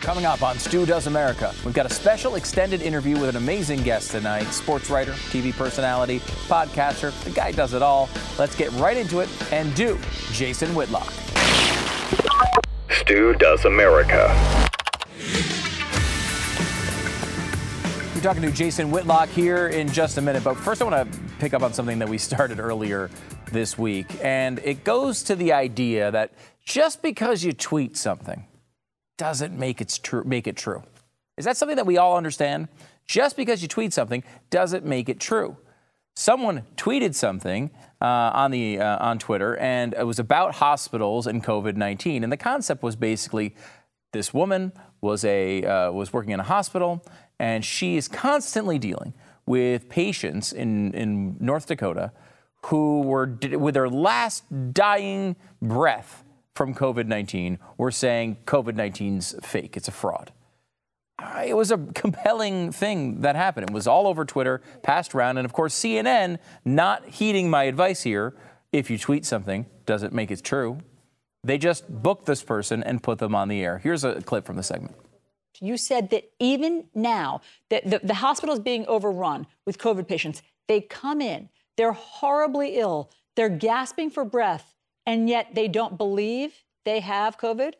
[0.00, 3.82] Coming up on Stu Does America, we've got a special extended interview with an amazing
[3.82, 7.12] guest tonight sports writer, TV personality, podcaster.
[7.24, 8.08] The guy does it all.
[8.38, 9.98] Let's get right into it and do
[10.32, 11.12] Jason Whitlock.
[12.88, 14.28] Stu Does America.
[18.14, 21.18] We're talking to Jason Whitlock here in just a minute, but first I want to
[21.38, 23.10] pick up on something that we started earlier
[23.52, 26.32] this week, and it goes to the idea that
[26.64, 28.46] just because you tweet something,
[29.20, 30.24] doesn't make it true.
[30.24, 30.82] Make it true.
[31.36, 32.68] Is that something that we all understand?
[33.06, 35.58] Just because you tweet something doesn't make it true.
[36.16, 37.70] Someone tweeted something
[38.00, 42.24] uh, on the uh, on Twitter, and it was about hospitals and COVID nineteen.
[42.24, 43.54] And the concept was basically,
[44.12, 47.04] this woman was a uh, was working in a hospital,
[47.38, 49.12] and she is constantly dealing
[49.44, 52.12] with patients in in North Dakota
[52.66, 59.76] who were with their last dying breath from COVID 19 were saying COVID 19's fake,
[59.76, 60.32] it's a fraud.
[61.44, 63.68] It was a compelling thing that happened.
[63.68, 68.02] It was all over Twitter, passed around, and of course, CNN, not heeding my advice
[68.02, 68.34] here
[68.72, 70.78] if you tweet something, doesn't make it true.
[71.42, 73.78] They just booked this person and put them on the air.
[73.78, 74.96] Here's a clip from the segment.
[75.60, 80.42] You said that even now, that the, the hospital is being overrun with COVID patients.
[80.68, 84.74] They come in, they're horribly ill, they're gasping for breath,
[85.10, 87.72] and yet they don't believe they have COVID?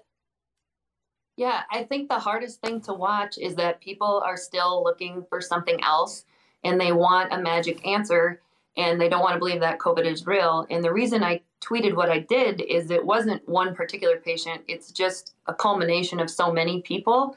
[1.37, 5.41] Yeah, I think the hardest thing to watch is that people are still looking for
[5.41, 6.25] something else
[6.65, 8.43] and they want a magic answer
[8.77, 10.67] and they don't want to believe that COVID is real.
[10.71, 14.91] And the reason I tweeted what I did is it wasn't one particular patient, it's
[14.91, 17.37] just a culmination of so many people.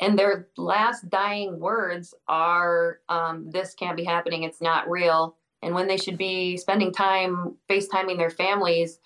[0.00, 5.74] And their last dying words are, um, This can't be happening, it's not real and
[5.74, 8.98] when they should be spending time FaceTiming their families,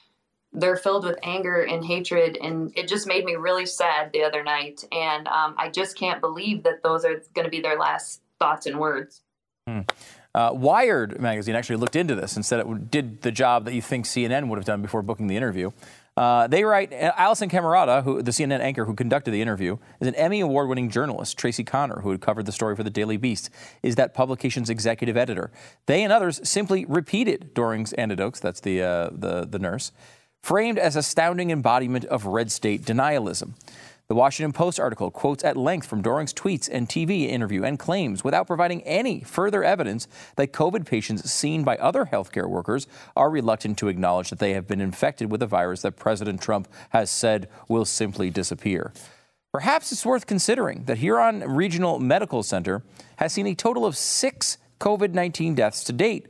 [0.52, 2.38] they're filled with anger and hatred.
[2.40, 4.84] And it just made me really sad the other night.
[4.92, 8.66] And um, I just can't believe that those are going to be their last thoughts
[8.66, 9.22] and words.
[9.66, 9.80] Hmm.
[10.34, 13.82] Uh, Wired magazine actually looked into this and said it did the job that you
[13.82, 15.70] think CNN would have done before booking the interview.
[16.18, 20.16] Uh, they write Alisyn Camerota, who the CNN anchor who conducted the interview, is an
[20.16, 21.38] Emmy Award-winning journalist.
[21.38, 23.50] Tracy Connor, who had covered the story for the Daily Beast,
[23.84, 25.52] is that publication's executive editor.
[25.86, 28.40] They and others simply repeated Doering's anecdotes.
[28.40, 29.92] That's the uh, the the nurse,
[30.42, 33.52] framed as astounding embodiment of red state denialism.
[34.08, 38.24] The Washington Post article quotes at length from Doering's tweets and TV interview and claims,
[38.24, 43.76] without providing any further evidence, that COVID patients seen by other healthcare workers are reluctant
[43.78, 47.50] to acknowledge that they have been infected with a virus that President Trump has said
[47.68, 48.94] will simply disappear.
[49.52, 52.82] Perhaps it's worth considering that Huron Regional Medical Center
[53.16, 56.28] has seen a total of six COVID 19 deaths to date.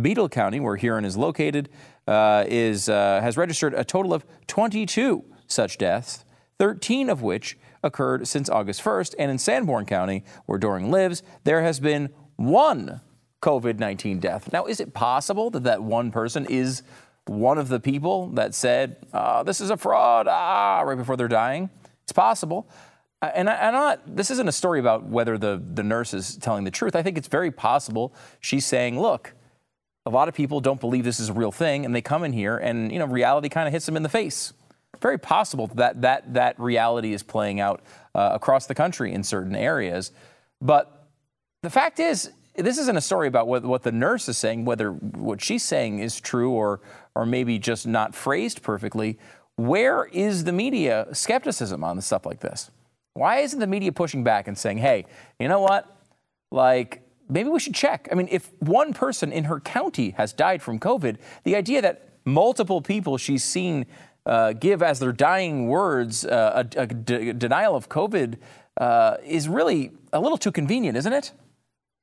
[0.00, 1.68] Beadle County, where Huron is located,
[2.48, 6.24] is, uh, has registered a total of 22 such deaths.
[6.58, 9.14] 13 of which occurred since August 1st.
[9.18, 13.00] And in Sanborn County, where Doering lives, there has been one
[13.42, 14.52] COVID 19 death.
[14.52, 16.82] Now, is it possible that that one person is
[17.26, 21.28] one of the people that said, oh, this is a fraud, ah, right before they're
[21.28, 21.70] dying?
[22.02, 22.68] It's possible.
[23.22, 26.36] Uh, and I, am not, this isn't a story about whether the, the nurse is
[26.36, 26.96] telling the truth.
[26.96, 29.34] I think it's very possible she's saying, look,
[30.06, 32.32] a lot of people don't believe this is a real thing, and they come in
[32.32, 34.52] here, and you know, reality kind of hits them in the face
[35.00, 37.82] very possible that that, that reality is playing out
[38.14, 40.12] uh, across the country in certain areas.
[40.60, 41.06] But
[41.62, 44.92] the fact is, this isn't a story about what, what the nurse is saying, whether
[44.92, 46.80] what she's saying is true or,
[47.14, 49.18] or maybe just not phrased perfectly.
[49.56, 52.70] Where is the media skepticism on the stuff like this?
[53.14, 55.06] Why isn't the media pushing back and saying, hey,
[55.38, 55.96] you know what?
[56.50, 58.08] Like, maybe we should check.
[58.10, 62.08] I mean, if one person in her county has died from COVID, the idea that
[62.24, 63.86] multiple people she's seen
[64.26, 68.36] uh, give as their dying words uh, a, a d- denial of COVID
[68.76, 71.32] uh, is really a little too convenient, isn't it?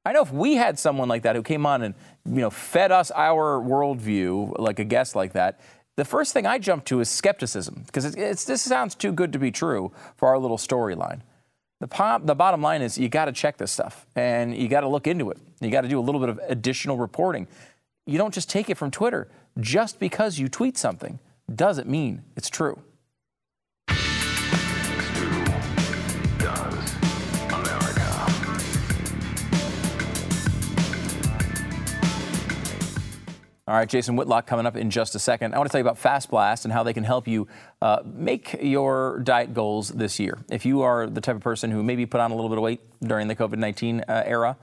[0.05, 1.93] I know if we had someone like that who came on and
[2.25, 5.59] you know fed us our worldview, like a guest like that,
[5.97, 9.33] the first thing I jump to is skepticism because it's, it's, this sounds too good
[9.33, 11.21] to be true for our little storyline.
[11.79, 14.81] The, pop, the bottom line is you got to check this stuff and you got
[14.81, 15.37] to look into it.
[15.61, 17.47] You got to do a little bit of additional reporting.
[18.05, 19.29] You don't just take it from Twitter
[19.59, 21.19] just because you tweet something
[21.53, 22.79] doesn't mean it's true.
[33.67, 35.53] All right, Jason Whitlock coming up in just a second.
[35.53, 37.49] I want to tell you about Fast Blast and how they can help you
[37.81, 40.37] uh, make your diet goals this year.
[40.49, 42.63] If you are the type of person who maybe put on a little bit of
[42.63, 44.55] weight during the COVID 19 uh, era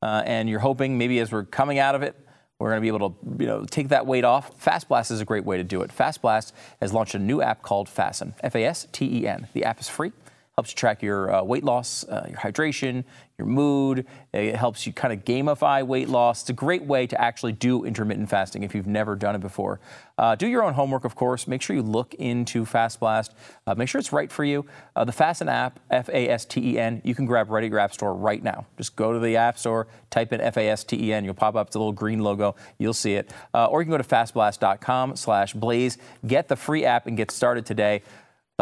[0.00, 2.16] uh, and you're hoping maybe as we're coming out of it,
[2.60, 4.56] we're going to be able to you know, take that weight off.
[4.60, 5.90] Fast Blast is a great way to do it.
[5.90, 9.48] Fast Blast has launched a new app called Fasten, F A S T E N.
[9.54, 10.12] The app is free
[10.54, 13.04] helps you track your uh, weight loss, uh, your hydration,
[13.38, 14.06] your mood.
[14.34, 16.42] It helps you kind of gamify weight loss.
[16.42, 19.80] It's a great way to actually do intermittent fasting if you've never done it before.
[20.18, 21.48] Uh, do your own homework, of course.
[21.48, 23.34] Make sure you look into Fast Blast.
[23.66, 24.66] Uh, make sure it's right for you.
[24.94, 27.70] Uh, the Fasten app, F A S T E N, you can grab right at
[27.70, 28.66] your app store right now.
[28.76, 31.24] Just go to the app store, type in F A S T E N.
[31.24, 31.74] You'll pop up.
[31.74, 32.54] A little green logo.
[32.76, 33.32] You'll see it.
[33.54, 35.96] Uh, or you can go to fastblast.com/slash blaze.
[36.26, 38.02] Get the free app and get started today.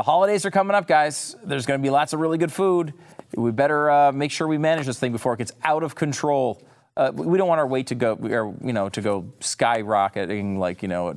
[0.01, 1.37] The holidays are coming up, guys.
[1.45, 2.95] There's going to be lots of really good food.
[3.35, 6.63] We better uh, make sure we manage this thing before it gets out of control.
[6.97, 10.81] Uh, we don't want our weight to go, or, you know, to go skyrocketing like
[10.81, 11.17] you know,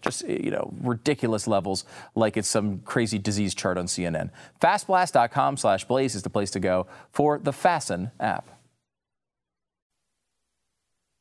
[0.00, 1.84] just you know, ridiculous levels,
[2.14, 4.30] like it's some crazy disease chart on CNN.
[4.60, 8.48] Fastblast.com/blaze is the place to go for the Fasten app.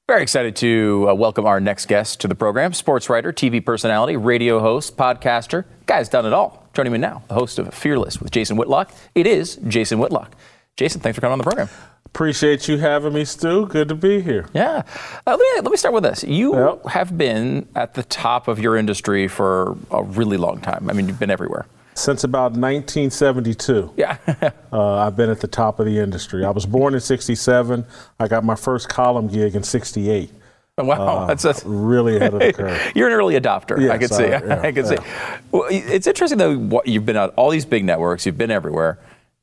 [0.10, 2.74] Very excited to uh, welcome our next guest to the program.
[2.74, 5.66] Sports writer, TV personality, radio host, podcaster.
[5.86, 6.68] Guy's done it all.
[6.74, 8.92] Joining me now, the host of Fearless with Jason Whitlock.
[9.14, 10.36] It is Jason Whitlock.
[10.76, 11.70] Jason, thanks for coming on the program.
[12.08, 13.68] Appreciate you having me, Stu.
[13.68, 14.50] Good to be here.
[14.52, 14.82] Yeah.
[15.28, 16.24] Uh, let, me, let me start with this.
[16.24, 16.88] You yep.
[16.88, 20.90] have been at the top of your industry for a really long time.
[20.90, 21.68] I mean, you've been everywhere.
[22.00, 23.94] Since about 1972.
[23.98, 24.18] Yeah.
[24.72, 26.46] uh, I've been at the top of the industry.
[26.46, 27.86] I was born in 67.
[28.18, 30.32] I got my first column gig in 68.
[30.78, 32.92] Wow, uh, that's, that's, really ahead of the curve.
[32.96, 33.82] You're an early adopter.
[33.82, 34.24] Yes, I can see.
[34.24, 34.92] I, yeah, I can yeah.
[34.92, 35.42] see.
[35.52, 36.58] Well, it's interesting though.
[36.58, 38.26] What, you've been on all these big networks.
[38.26, 38.98] You've been everywhere.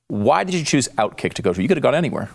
[0.08, 1.60] Why did you choose Outkick to go to?
[1.60, 2.30] You could have gone anywhere.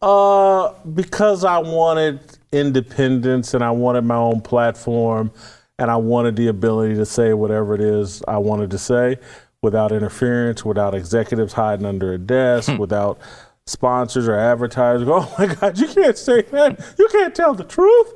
[0.00, 2.20] Uh, because I wanted
[2.52, 5.32] independence and I wanted my own platform,
[5.80, 9.16] and I wanted the ability to say whatever it is I wanted to say
[9.64, 12.76] without interference, without executives hiding under a desk, hmm.
[12.76, 13.18] without
[13.66, 16.94] sponsors or advertisers oh my God, you can't say that.
[16.98, 18.12] You can't tell the truth.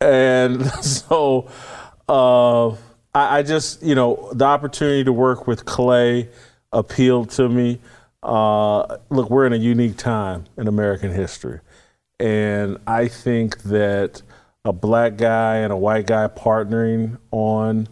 [0.00, 1.48] And so
[2.08, 2.70] uh,
[3.14, 6.28] I, I, just, you know, the opportunity to work with Clay
[6.72, 7.78] appealed to me.
[8.22, 11.60] Uh, look, we're in a unique time in American history.
[12.18, 14.22] And I think that
[14.64, 17.88] a black guy and a white guy partnering on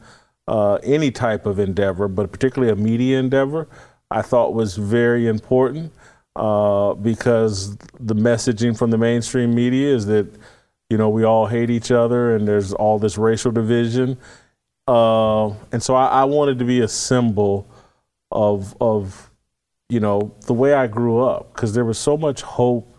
[0.48, 3.68] uh, any type of endeavor, but particularly a media endeavor,
[4.10, 5.92] I thought was very important
[6.34, 10.26] uh, because the messaging from the mainstream media is that
[10.88, 14.16] you know we all hate each other and there's all this racial division,
[14.86, 17.68] uh, and so I, I, wanted to be a symbol
[18.32, 19.30] of of
[19.90, 22.96] you know the way I grew up because there was so much hope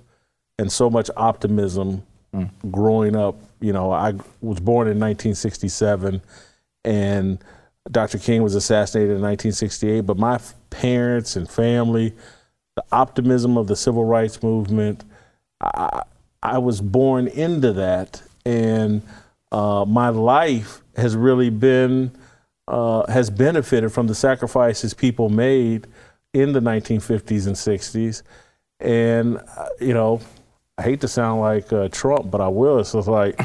[0.59, 2.47] and so much optimism mm.
[2.69, 3.37] growing up.
[3.59, 6.21] You know, I was born in 1967
[6.83, 7.43] and
[7.91, 8.17] Dr.
[8.17, 10.01] King was assassinated in 1968.
[10.01, 10.39] But my
[10.69, 12.13] parents and family,
[12.75, 15.03] the optimism of the civil rights movement,
[15.61, 16.03] I,
[16.41, 19.01] I was born into that, and
[19.51, 22.11] uh, my life has really been
[22.67, 25.87] uh, has benefited from the sacrifices people made
[26.33, 28.21] in the 1950s and 60s.
[28.79, 30.21] And uh, you know,
[30.77, 32.79] I hate to sound like uh, Trump, but I will.
[32.79, 33.39] It's like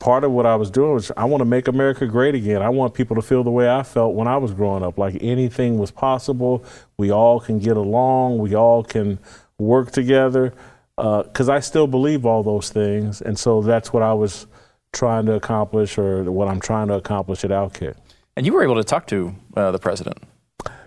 [0.00, 2.62] part of what I was doing was I want to make America great again.
[2.62, 5.16] I want people to feel the way I felt when I was growing up, like
[5.20, 6.64] anything was possible.
[6.96, 8.38] We all can get along.
[8.38, 9.20] We all can
[9.58, 10.52] work together.
[10.96, 14.46] Because uh, I still believe all those things, and so that's what I was
[14.92, 17.94] trying to accomplish, or what I'm trying to accomplish at Outkick.
[18.36, 20.18] And you were able to talk to uh, the president.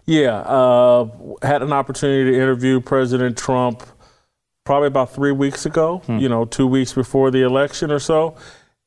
[0.06, 1.10] Yeah, uh,
[1.42, 3.82] had an opportunity to interview President Trump
[4.66, 6.04] probably about three weeks ago.
[6.06, 6.20] Hmm.
[6.20, 8.36] You know, two weeks before the election or so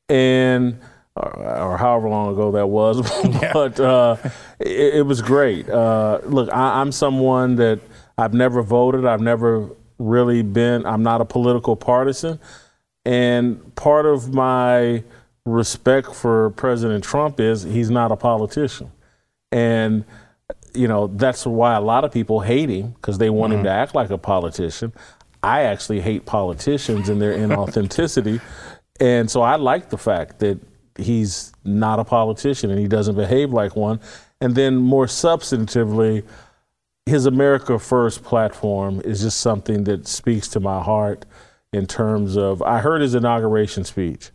[0.09, 0.79] and
[1.15, 3.01] or, however long ago that was,
[3.53, 4.17] but uh,
[4.59, 5.69] it, it, was great.
[5.69, 7.79] Uh, look, I, I'm someone that
[8.17, 9.05] I've never voted.
[9.05, 10.85] I've never really been.
[10.85, 12.39] I'm not a political partisan,
[13.05, 15.03] and part of my
[15.45, 18.91] respect for President Trump is he's not a politician,
[19.51, 20.05] and
[20.73, 23.59] you know that's why a lot of people hate him because they want mm-hmm.
[23.59, 24.93] him to act like a politician.
[25.43, 28.41] I actually hate politicians and their inauthenticity.
[28.99, 30.59] And so I like the fact that
[30.95, 33.99] he's not a politician and he doesn't behave like one.
[34.41, 36.23] And then more substantively,
[37.05, 41.25] his America First platform is just something that speaks to my heart
[41.73, 44.31] in terms of I heard his inauguration speech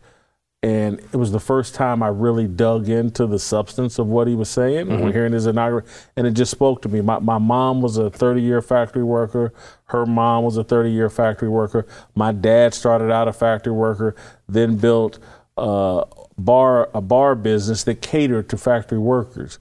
[0.63, 4.37] and it was the first time I really dug into the substance of what he
[4.37, 4.87] was saying.
[4.87, 5.03] Mm-hmm.
[5.03, 7.01] We're hearing his inauguration, and it just spoke to me.
[7.01, 9.53] My, my mom was a 30 year factory worker.
[9.87, 11.87] Her mom was a 30 year factory worker.
[12.15, 14.15] My dad started out a factory worker,
[14.49, 15.19] then built
[15.57, 16.05] uh,
[16.39, 19.59] bar a bar business that catered to factory workers.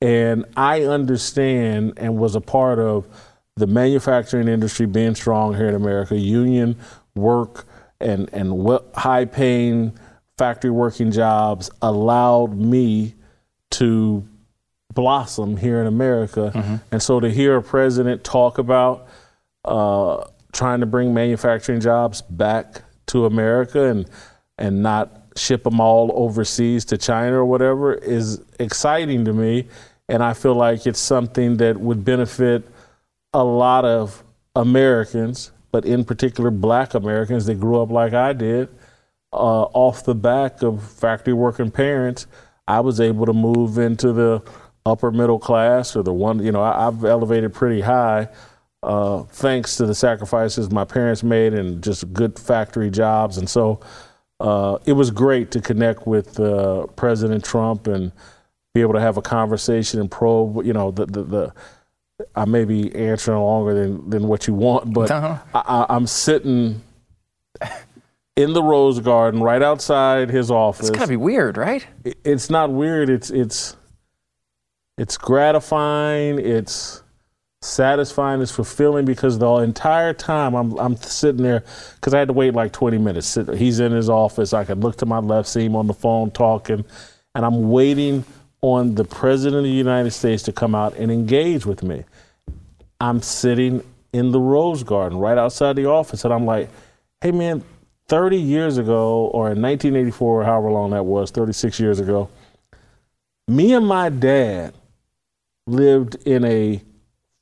[0.00, 3.08] And I understand and was a part of
[3.56, 6.76] the manufacturing industry being strong here in America, union
[7.16, 7.66] work
[8.00, 9.98] and and high paying
[10.36, 13.14] factory working jobs allowed me
[13.70, 14.26] to
[14.92, 16.52] blossom here in America.
[16.54, 16.76] Mm-hmm.
[16.92, 19.06] And so to hear a president talk about
[19.64, 24.08] uh, trying to bring manufacturing jobs back to America and
[24.56, 29.66] and not ship them all overseas to China or whatever is exciting to me.
[30.08, 32.68] And I feel like it's something that would benefit
[33.32, 34.22] a lot of
[34.54, 38.68] Americans, but in particular black Americans that grew up like I did,
[39.34, 42.26] uh, off the back of factory working parents.
[42.66, 44.42] I was able to move into the
[44.86, 48.28] upper middle class or the one, you know, I, have elevated pretty high
[48.82, 53.38] uh, thanks to the sacrifices my parents made and just good factory jobs.
[53.38, 53.80] And so
[54.40, 58.12] uh, it was great to connect with uh, President Trump and
[58.74, 61.54] be able to have a conversation and probe, you know, the, the, the
[62.34, 65.38] I may be answering longer than, than what you want, but uh-huh.
[65.54, 66.82] I, I'm sitting
[68.36, 70.88] in the Rose Garden right outside his office.
[70.88, 71.86] It's gotta be weird, right?
[72.24, 73.08] It's not weird.
[73.10, 73.76] It's it's
[74.98, 76.38] it's gratifying.
[76.38, 77.02] It's
[77.62, 78.42] satisfying.
[78.42, 81.64] It's fulfilling because the entire time I'm I'm sitting there
[81.94, 83.38] because I had to wait like 20 minutes.
[83.54, 84.52] He's in his office.
[84.52, 86.84] I could look to my left, see him on the phone talking,
[87.34, 88.24] and I'm waiting
[88.62, 92.04] on the president of the United States to come out and engage with me.
[93.00, 96.68] I'm sitting in the Rose Garden right outside the office, and I'm like,
[97.20, 97.62] "Hey, man."
[98.08, 102.28] 30 years ago, or in 1984, however long that was, 36 years ago,
[103.48, 104.74] me and my dad
[105.66, 106.82] lived in a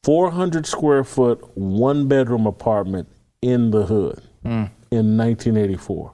[0.05, 3.09] 400 square foot, one bedroom apartment
[3.41, 4.71] in the hood mm.
[4.91, 6.13] in 1984.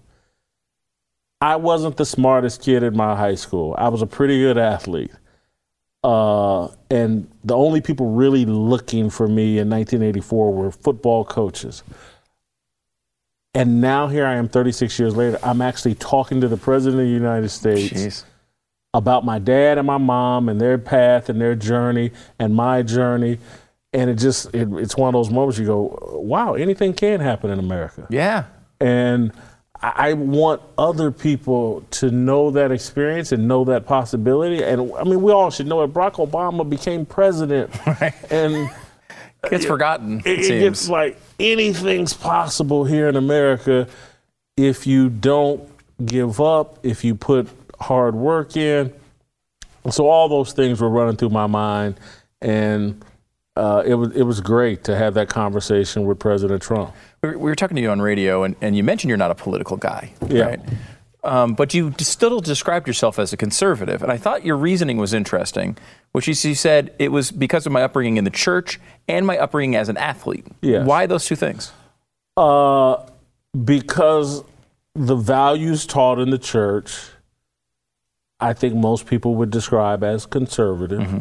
[1.40, 3.74] I wasn't the smartest kid in my high school.
[3.78, 5.12] I was a pretty good athlete.
[6.02, 11.82] Uh, and the only people really looking for me in 1984 were football coaches.
[13.58, 17.06] And now here I am 36 years later, I'm actually talking to the President of
[17.08, 18.24] the United States Jeez.
[18.94, 23.38] about my dad and my mom and their path and their journey and my journey
[23.92, 27.50] and it just it, it's one of those moments you go, wow, anything can happen
[27.50, 28.06] in America.
[28.10, 28.44] Yeah.
[28.80, 29.32] And
[29.80, 34.62] I want other people to know that experience and know that possibility.
[34.62, 35.92] And I mean, we all should know it.
[35.92, 38.14] Barack Obama became president, right.
[38.30, 38.70] and
[39.50, 40.20] gets it, forgotten.
[40.20, 43.88] It, it, it gets like anything's possible here in America
[44.56, 45.68] if you don't
[46.04, 47.48] give up, if you put
[47.80, 48.92] hard work in.
[49.90, 51.98] So all those things were running through my mind,
[52.42, 53.02] and
[53.56, 56.94] uh, it was it was great to have that conversation with President Trump.
[57.22, 59.76] We were, talking to you on radio, and, and you mentioned you're not a political
[59.76, 60.44] guy, yeah.
[60.44, 60.60] right?
[61.24, 65.12] Um, but you still described yourself as a conservative, and I thought your reasoning was
[65.12, 65.76] interesting,
[66.12, 69.36] which is you said it was because of my upbringing in the church and my
[69.36, 70.46] upbringing as an athlete.
[70.62, 70.86] Yes.
[70.86, 71.72] Why those two things?
[72.36, 73.04] Uh,
[73.64, 74.44] because
[74.94, 76.96] the values taught in the church,
[78.38, 81.00] I think most people would describe as conservative.
[81.00, 81.18] Mm-hmm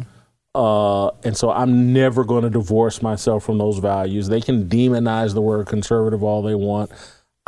[0.54, 4.28] uh, and so I'm never going to divorce myself from those values.
[4.28, 6.90] They can demonize the word conservative all they want.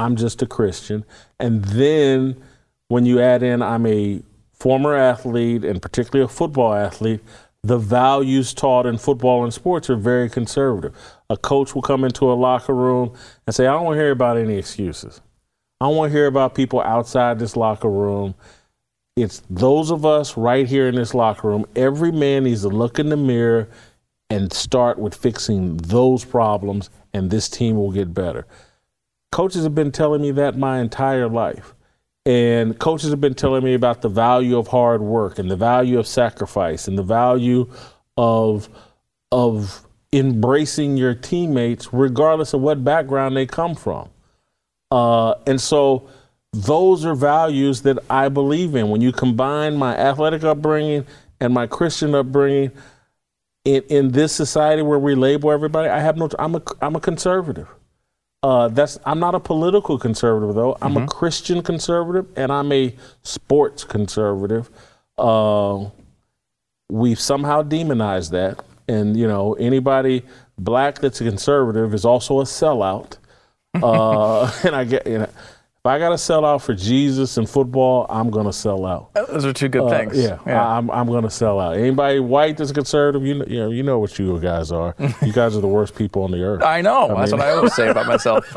[0.00, 1.04] I'm just a Christian.
[1.38, 2.42] And then
[2.88, 7.21] when you add in, I'm a former athlete and particularly a football athlete,
[7.62, 10.97] the values taught in football and sports are very conservative.
[11.28, 13.14] A coach will come into a locker room
[13.47, 15.21] and say, I don't want to hear about any excuses.
[15.80, 18.35] I don't want to hear about people outside this locker room
[19.16, 21.66] it's those of us right here in this locker room.
[21.76, 23.69] Every man needs to look in the mirror
[24.30, 28.47] and start with fixing those problems, and this team will get better.
[29.32, 31.75] Coaches have been telling me that my entire life.
[32.26, 35.99] And coaches have been telling me about the value of hard work and the value
[35.99, 37.70] of sacrifice and the value
[38.16, 38.68] of,
[39.32, 44.10] of embracing your teammates, regardless of what background they come from.
[44.90, 46.08] Uh, and so,
[46.52, 48.88] those are values that I believe in.
[48.88, 51.06] When you combine my athletic upbringing
[51.38, 52.72] and my Christian upbringing
[53.64, 56.28] in, in this society where we label everybody, I have no.
[56.38, 57.68] I'm a I'm a conservative.
[58.42, 60.76] Uh, that's I'm not a political conservative though.
[60.80, 61.04] I'm mm-hmm.
[61.04, 64.70] a Christian conservative and I'm a sports conservative.
[65.18, 65.90] Uh,
[66.88, 70.23] we've somehow demonized that, and you know anybody
[70.56, 73.16] black that's a conservative is also a sellout.
[73.73, 75.28] Uh, and I get you know,
[75.80, 79.14] if I got to sell out for Jesus and football, I'm going to sell out.
[79.14, 80.14] Those are two good uh, things.
[80.14, 80.62] Yeah, yeah.
[80.62, 81.78] I, am I'm, I'm going to sell out.
[81.78, 84.94] Anybody white that's a conservative, you know, you know, you know what you guys are.
[85.22, 86.62] you guys are the worst people on the earth.
[86.62, 87.16] I know.
[87.16, 87.40] I that's mean.
[87.40, 88.46] what I always say about myself.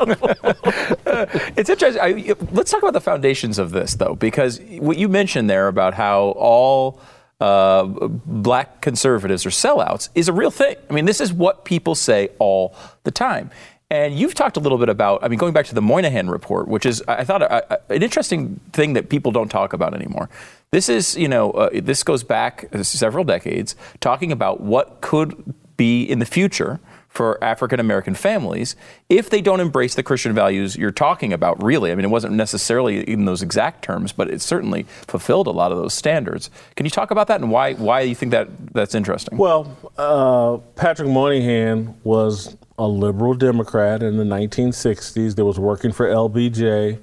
[1.56, 2.02] it's interesting.
[2.02, 5.94] I, let's talk about the foundations of this, though, because what you mentioned there about
[5.94, 7.00] how all
[7.40, 10.76] uh, black conservatives are sellouts is a real thing.
[10.90, 13.50] I mean, this is what people say all the time.
[13.90, 16.68] And you've talked a little bit about, I mean, going back to the Moynihan report,
[16.68, 20.30] which is, I thought, a, a, an interesting thing that people don't talk about anymore.
[20.70, 26.02] This is, you know, uh, this goes back several decades, talking about what could be
[26.02, 28.74] in the future for African American families
[29.08, 31.92] if they don't embrace the Christian values you're talking about, really.
[31.92, 35.70] I mean, it wasn't necessarily in those exact terms, but it certainly fulfilled a lot
[35.70, 36.50] of those standards.
[36.74, 39.38] Can you talk about that and why, why you think that that's interesting?
[39.38, 46.06] Well, uh, Patrick Moynihan was a liberal Democrat in the 1960s that was working for
[46.06, 47.00] LBJ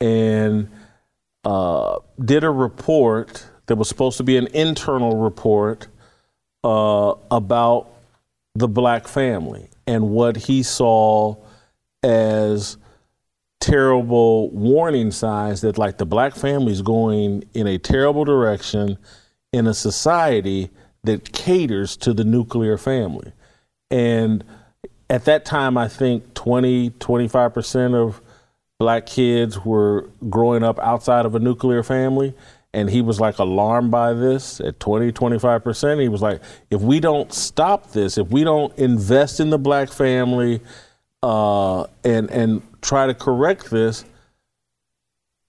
[0.00, 0.68] and
[1.44, 5.88] uh, did a report that was supposed to be an internal report
[6.64, 7.90] uh, about
[8.54, 11.36] the black family and what he saw
[12.02, 12.76] as
[13.60, 18.98] terrible warning signs that like the black family is going in a terrible direction
[19.52, 20.70] in a society
[21.04, 23.32] that caters to the nuclear family.
[23.90, 24.44] And
[25.10, 28.20] at that time i think 20 25% of
[28.78, 32.34] black kids were growing up outside of a nuclear family
[32.74, 34.60] and he was like alarmed by this.
[34.60, 39.40] At 20 25% he was like if we don't stop this if we don't invest
[39.40, 40.60] in the black family
[41.22, 44.04] uh, and and try to correct this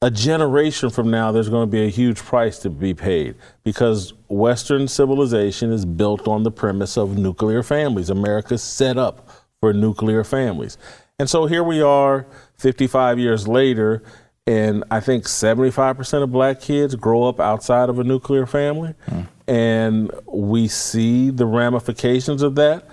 [0.01, 3.33] a generation from now there's going to be a huge price to be paid
[3.63, 8.09] because western civilization is built on the premise of nuclear families.
[8.09, 9.24] America's set up
[9.65, 10.77] for nuclear families
[11.19, 12.25] and so here we are
[12.57, 14.03] 55 years later
[14.47, 18.93] and I think 75% of black kids grow up outside of a nuclear family.
[19.07, 19.27] Mm.
[19.47, 22.87] And we see the ramifications of that,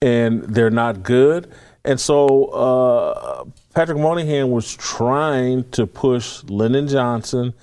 [0.00, 1.50] and they're not good.
[1.84, 3.44] And so uh,
[3.74, 7.54] Patrick Moynihan was trying to push Lyndon Johnson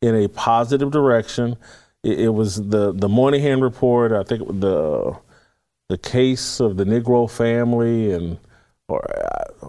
[0.00, 1.56] in a positive direction.
[2.02, 5.16] It, it was the, the Moynihan report, I think the,
[5.92, 8.38] the case of the Negro family and
[8.88, 9.06] or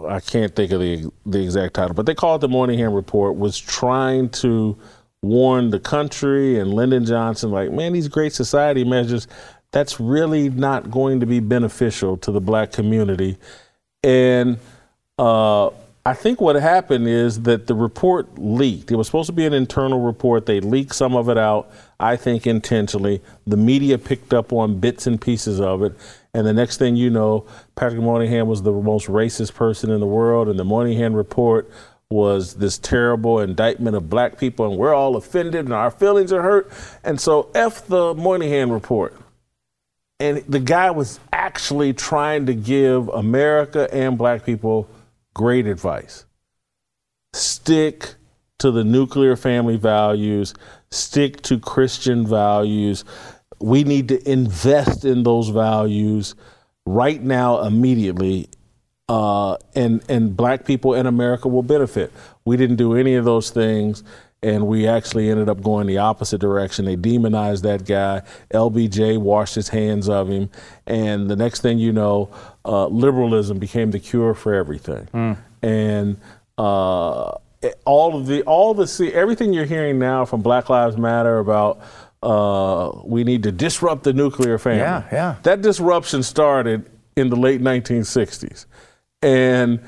[0.07, 3.59] I can't think of the the exact title, but they called the Moynihan Report, was
[3.59, 4.77] trying to
[5.21, 9.27] warn the country and Lyndon Johnson, like, man, these great society measures,
[9.71, 13.37] that's really not going to be beneficial to the black community.
[14.01, 14.59] And
[15.19, 15.71] uh,
[16.05, 18.91] I think what happened is that the report leaked.
[18.91, 20.45] It was supposed to be an internal report.
[20.45, 23.21] They leaked some of it out, I think intentionally.
[23.47, 25.95] The media picked up on bits and pieces of it.
[26.33, 30.05] And the next thing you know, Patrick Moynihan was the most racist person in the
[30.05, 31.71] world, and the Moynihan report
[32.09, 36.41] was this terrible indictment of black people, and we're all offended and our feelings are
[36.41, 36.69] hurt.
[37.05, 39.15] And so, F the Moynihan report.
[40.19, 44.89] And the guy was actually trying to give America and black people
[45.33, 46.25] great advice.
[47.33, 48.15] Stick
[48.59, 50.53] to the nuclear family values,
[50.91, 53.03] stick to Christian values,
[53.63, 56.35] we need to invest in those values
[56.85, 58.49] right now, immediately,
[59.07, 62.11] uh, and and black people in America will benefit.
[62.43, 64.03] We didn't do any of those things,
[64.43, 66.85] and we actually ended up going the opposite direction.
[66.85, 68.21] They demonized that guy.
[68.53, 70.49] LBJ washed his hands of him,
[70.85, 72.29] and the next thing you know,
[72.65, 75.07] uh, liberalism became the cure for everything.
[75.13, 75.37] Mm.
[75.61, 76.17] And
[76.57, 77.37] uh,
[77.85, 81.81] all of the all the see everything you're hearing now from Black Lives Matter about
[82.21, 84.79] uh, we need to disrupt the nuclear family.
[84.79, 85.35] Yeah, yeah.
[85.43, 88.65] That disruption started in the late 1960s.
[89.21, 89.79] And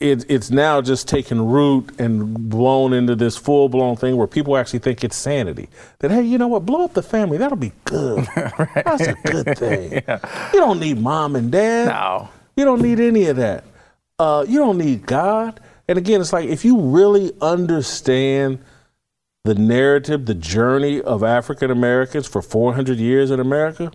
[0.00, 4.56] it, it's now just taken root and blown into this full blown thing where people
[4.56, 5.68] actually think it's sanity.
[6.00, 6.66] That, hey, you know what?
[6.66, 7.38] Blow up the family.
[7.38, 8.26] That'll be good.
[8.36, 8.84] right.
[8.84, 9.92] That's a good thing.
[10.06, 10.50] yeah.
[10.52, 11.88] You don't need mom and dad.
[11.88, 12.28] No.
[12.56, 13.64] You don't need any of that.
[14.18, 15.60] Uh, you don't need God.
[15.88, 18.58] And again, it's like if you really understand
[19.44, 23.92] the narrative, the journey of African Americans for 400 years in America,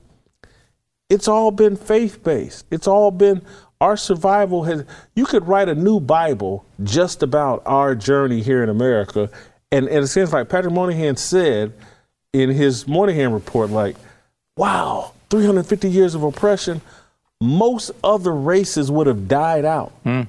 [1.10, 2.66] it's all been faith based.
[2.70, 3.42] It's all been
[3.82, 4.86] our survival has.
[5.16, 9.30] You could write a new Bible just about our journey here in America.
[9.72, 11.74] And, and it seems like Patrick Moynihan said
[12.34, 13.96] in his Moynihan report, like,
[14.58, 16.82] wow, 350 years of oppression,
[17.40, 19.92] most other races would have died out.
[20.04, 20.28] Mm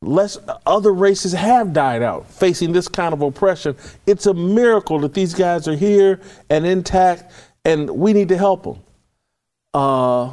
[0.00, 3.76] less other races have died out facing this kind of oppression.
[4.06, 7.32] It's a miracle that these guys are here and intact,
[7.64, 8.78] and we need to help them.
[9.74, 10.32] Uh,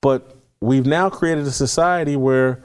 [0.00, 2.62] but we've now created a society where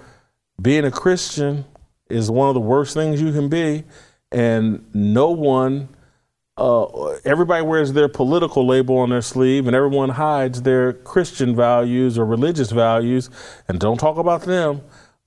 [0.62, 1.66] being a Christian
[2.10, 3.84] is one of the worst things you can be,
[4.32, 5.90] and no one.
[6.56, 12.18] Uh, everybody wears their political label on their sleeve, and everyone hides their Christian values
[12.18, 13.30] or religious values,
[13.68, 14.82] and don't talk about them.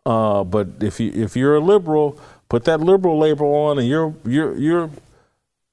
[0.06, 4.14] Uh, but if you if you're a liberal, put that liberal label on, and you're
[4.24, 4.90] you're you're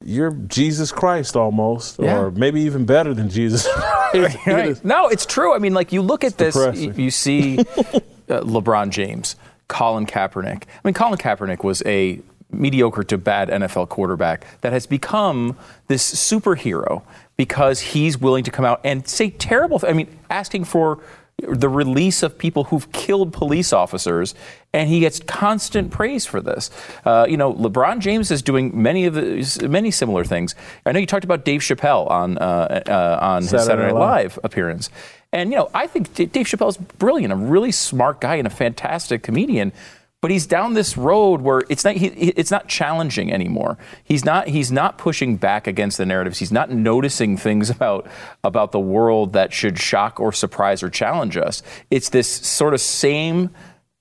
[0.04, 2.20] you're Jesus Christ almost, yeah.
[2.20, 3.68] or maybe even better than Jesus.
[4.14, 4.86] right.
[4.86, 5.54] No, it's true.
[5.54, 9.36] I mean, like you look at it's this, you, you, see uh, LeBron James,
[9.68, 10.64] Colin Kaepernick.
[10.64, 16.14] I mean, Colin Kaepernick was a mediocre to bad NFL quarterback that has become this
[16.14, 17.04] superhero
[17.36, 19.82] because he's willing to come out and say terrible.
[19.88, 21.00] I mean, asking for
[21.38, 24.34] the release of people who've killed police officers,
[24.74, 26.72] and he gets constant praise for this.
[27.06, 30.56] Uh, you know, LeBron James is doing many of the many similar things.
[30.86, 34.00] I know you talked about Dave Chappelle on uh, uh, on Saturday his Saturday Night
[34.00, 34.90] Live appearance,
[35.32, 38.52] and you know, I think Dave Chappelle is brilliant, a really smart guy, and a
[38.52, 39.74] fantastic comedian
[40.22, 43.78] but he's down this road where it's not he, it's not challenging anymore.
[44.04, 46.40] He's not he's not pushing back against the narratives.
[46.40, 48.08] He's not noticing things about
[48.44, 51.62] about the world that should shock or surprise or challenge us.
[51.92, 53.52] It's this sort of same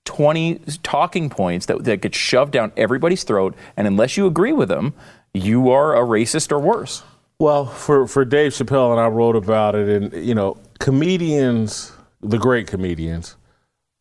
[0.05, 4.69] 20 talking points that, that get shoved down everybody's throat and unless you agree with
[4.69, 4.93] them,
[5.33, 7.03] you are a racist or worse.
[7.39, 12.39] Well, for for Dave Chappelle and I wrote about it and you know, comedians, the
[12.39, 13.35] great comedians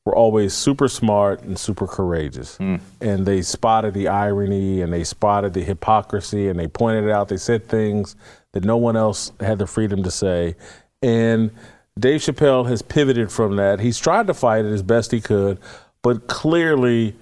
[0.07, 2.57] were always super smart and super courageous.
[2.59, 2.81] Mm.
[3.01, 7.29] And they spotted the irony and they spotted the hypocrisy and they pointed it out.
[7.29, 8.15] They said things
[8.53, 10.55] that no one else had the freedom to say.
[11.03, 11.51] And
[11.99, 13.81] Dave Chappelle has pivoted from that.
[13.81, 15.59] He's tried to fight it as best he could,
[16.03, 17.17] but clearly,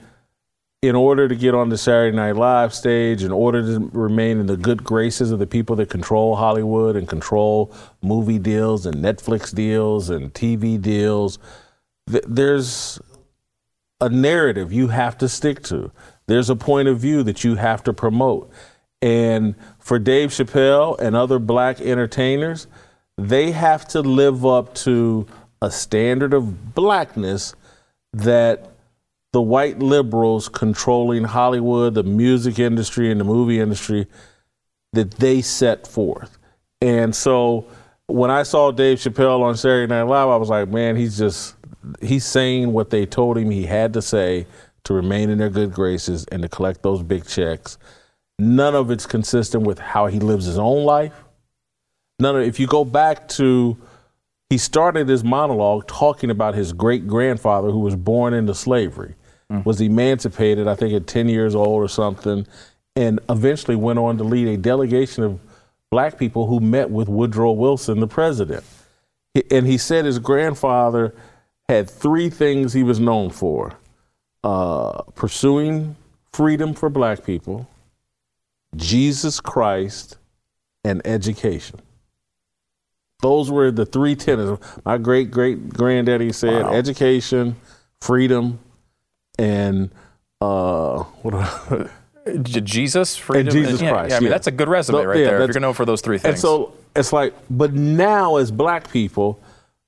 [0.82, 4.46] in order to get on the Saturday Night Live stage, in order to remain in
[4.46, 9.54] the good graces of the people that control Hollywood and control movie deals and Netflix
[9.54, 11.38] deals and TV deals,
[12.10, 13.00] th- there's
[14.00, 15.90] a narrative you have to stick to.
[16.26, 18.50] There's a point of view that you have to promote.
[19.02, 22.66] And for Dave Chappelle and other black entertainers,
[23.18, 25.26] they have to live up to
[25.60, 27.54] a standard of blackness
[28.12, 28.70] that
[29.32, 34.06] the white liberals controlling Hollywood, the music industry, and the movie industry
[34.92, 36.38] that they set forth.
[36.80, 37.66] And so
[38.06, 41.53] when I saw Dave Chappelle on Saturday Night Live, I was like, man, he's just
[42.00, 44.46] he's saying what they told him he had to say
[44.84, 47.78] to remain in their good graces and to collect those big checks.
[48.38, 51.14] None of it's consistent with how he lives his own life.
[52.18, 53.76] None of if you go back to
[54.50, 59.14] he started his monologue talking about his great grandfather who was born into slavery,
[59.50, 59.64] mm.
[59.64, 62.46] was emancipated, I think at 10 years old or something,
[62.94, 65.40] and eventually went on to lead a delegation of
[65.90, 68.64] black people who met with Woodrow Wilson, the president.
[69.50, 71.14] And he said his grandfather
[71.68, 73.72] had three things he was known for
[74.42, 75.96] uh, pursuing
[76.32, 77.68] freedom for black people,
[78.76, 80.18] Jesus Christ,
[80.84, 81.80] and education.
[83.22, 84.62] Those were the three tenets.
[84.84, 86.74] My great great granddaddy said wow.
[86.74, 87.56] education,
[88.00, 88.58] freedom,
[89.38, 89.90] and
[90.40, 91.90] uh, what?
[92.42, 94.10] Jesus, freedom, and Jesus and, Christ.
[94.10, 94.30] Yeah, I mean, yeah.
[94.30, 95.42] that's a good resume so, right yeah, there.
[95.42, 96.34] If you're known for those three things.
[96.34, 99.40] And so it's like, but now as black people,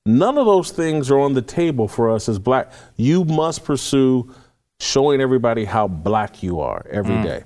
[0.06, 2.72] None of those things are on the table for us as black.
[2.96, 4.32] You must pursue
[4.78, 7.24] showing everybody how black you are every mm.
[7.24, 7.44] day.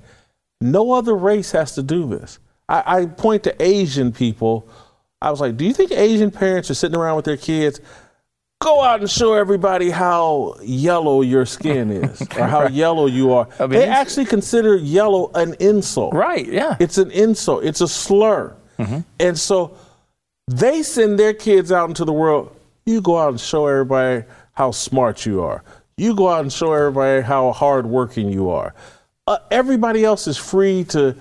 [0.61, 2.39] No other race has to do this.
[2.69, 4.69] I, I point to Asian people.
[5.23, 7.81] I was like, do you think Asian parents are sitting around with their kids?
[8.61, 12.73] Go out and show everybody how yellow your skin is or how right.
[12.73, 13.49] yellow you are.
[13.59, 16.13] I mean, they actually consider yellow an insult.
[16.13, 16.77] Right, yeah.
[16.79, 18.55] It's an insult, it's a slur.
[18.79, 18.99] Mm-hmm.
[19.19, 19.79] And so
[20.51, 22.55] they send their kids out into the world.
[22.85, 25.63] You go out and show everybody how smart you are.
[25.97, 28.75] You go out and show everybody how hardworking you are.
[29.29, 31.15] Uh, everybody else is free to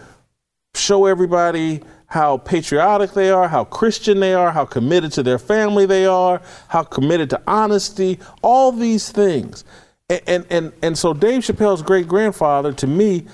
[0.74, 5.86] show everybody how patriotic they are, how Christian they are, how committed to their family
[5.86, 9.64] they are, how committed to honesty, all these things.
[10.10, 13.28] And and and, and so Dave Chappelle's great grandfather, to me,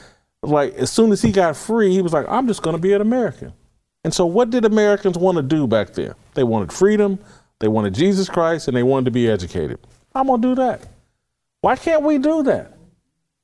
[0.43, 2.99] like as soon as he got free, he was like, I'm just gonna be an
[2.99, 3.53] American.
[4.05, 6.13] And so, what did Americans want to do back then?
[6.35, 7.17] They wanted freedom,
[7.57, 9.79] they wanted Jesus Christ, and they wanted to be educated.
[10.13, 10.87] I'm going to do that.
[11.61, 12.77] Why can't we do that?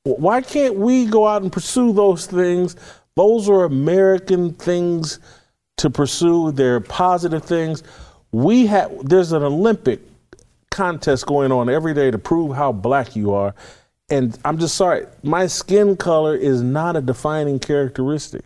[0.03, 2.75] Why can't we go out and pursue those things?
[3.15, 5.17] Those are American things
[5.77, 6.51] to pursue.
[6.51, 7.81] They're positive things.
[8.31, 10.01] We have there's an Olympic
[10.69, 13.55] contest going on every day to prove how black you are.
[14.11, 18.45] And I'm just sorry, my skin color is not a defining characteristic.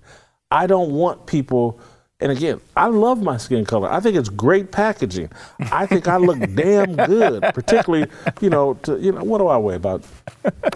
[0.50, 1.82] I don't want people
[2.22, 3.92] and again, I love my skin color.
[3.92, 5.30] I think it's great packaging.
[5.60, 9.58] I think I look damn good, particularly, you know, to, you know, what do I
[9.58, 9.76] weigh?
[9.76, 10.04] About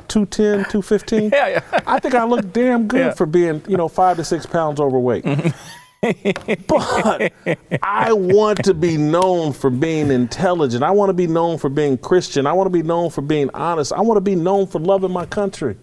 [0.09, 1.29] 210, 215?
[1.31, 1.61] Yeah, yeah.
[1.87, 3.13] I think I look damn good yeah.
[3.13, 5.23] for being, you know, five to six pounds overweight.
[6.67, 7.31] but
[7.83, 10.83] I want to be known for being intelligent.
[10.83, 12.47] I want to be known for being Christian.
[12.47, 13.93] I want to be known for being honest.
[13.93, 15.77] I want to be known for loving my country.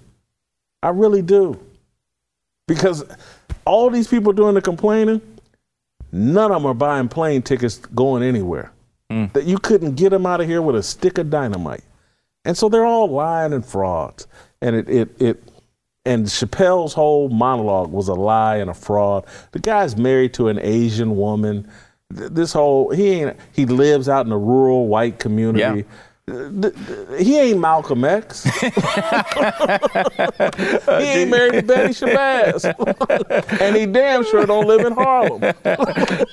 [0.83, 1.59] I really do.
[2.69, 3.05] Because
[3.65, 5.21] all these people doing the complaining,
[6.17, 8.73] None of them are buying plane tickets going anywhere.
[9.11, 9.33] Mm.
[9.35, 11.85] That you couldn't get them out of here with a stick of dynamite.
[12.45, 14.27] And so they're all lying and frauds.
[14.61, 15.43] And it, it, it
[16.07, 19.27] and Chappelle's whole monologue was a lie and a fraud.
[19.53, 21.69] The guy's married to an Asian woman.
[22.09, 25.81] This whole he ain't he lives out in a rural white community.
[25.81, 25.97] Yeah.
[26.29, 28.43] He ain't Malcolm X.
[28.61, 28.67] he
[31.07, 32.65] ain't married to Betty Shabazz.
[33.61, 35.41] and he damn sure don't live in Harlem.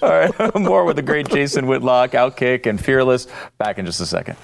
[0.01, 3.27] All right, more with the great Jason Whitlock, Outkick, and Fearless.
[3.60, 4.36] Back in just a second.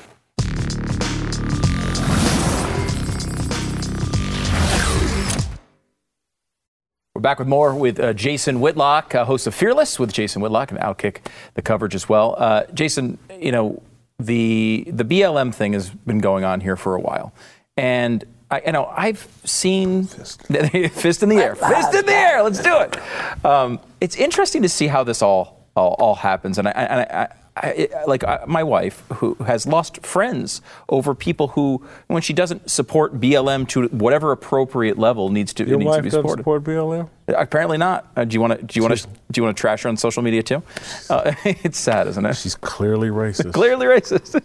[7.16, 10.70] We're back with more with uh, Jason Whitlock, uh, host of Fearless with Jason Whitlock,
[10.70, 11.22] and Outkick
[11.56, 12.36] the coverage as well.
[12.38, 13.82] Uh, Jason, you know,
[14.20, 17.34] the the BLM thing has been going on here for a while,
[17.78, 20.44] and I, you know I've seen fist,
[20.92, 22.44] fist in the air, fist in the air.
[22.44, 23.46] Let's do it.
[23.46, 27.34] Um, it's interesting to see how this all all, all happens, and I, and I,
[27.62, 32.70] I, like I, my wife, who has lost friends over people who, when she doesn't
[32.72, 36.42] support BLM to whatever appropriate level needs to, Your needs wife to be doesn't supported.
[36.42, 37.10] support BLM?
[37.28, 38.08] Apparently not.
[38.16, 38.66] Uh, do you want to?
[38.66, 39.08] Do you want to?
[39.08, 40.64] Do you want to trash her on social media too?
[41.10, 42.36] Uh, it's sad, isn't it?
[42.38, 43.54] She's clearly racist.
[43.54, 44.42] clearly racist.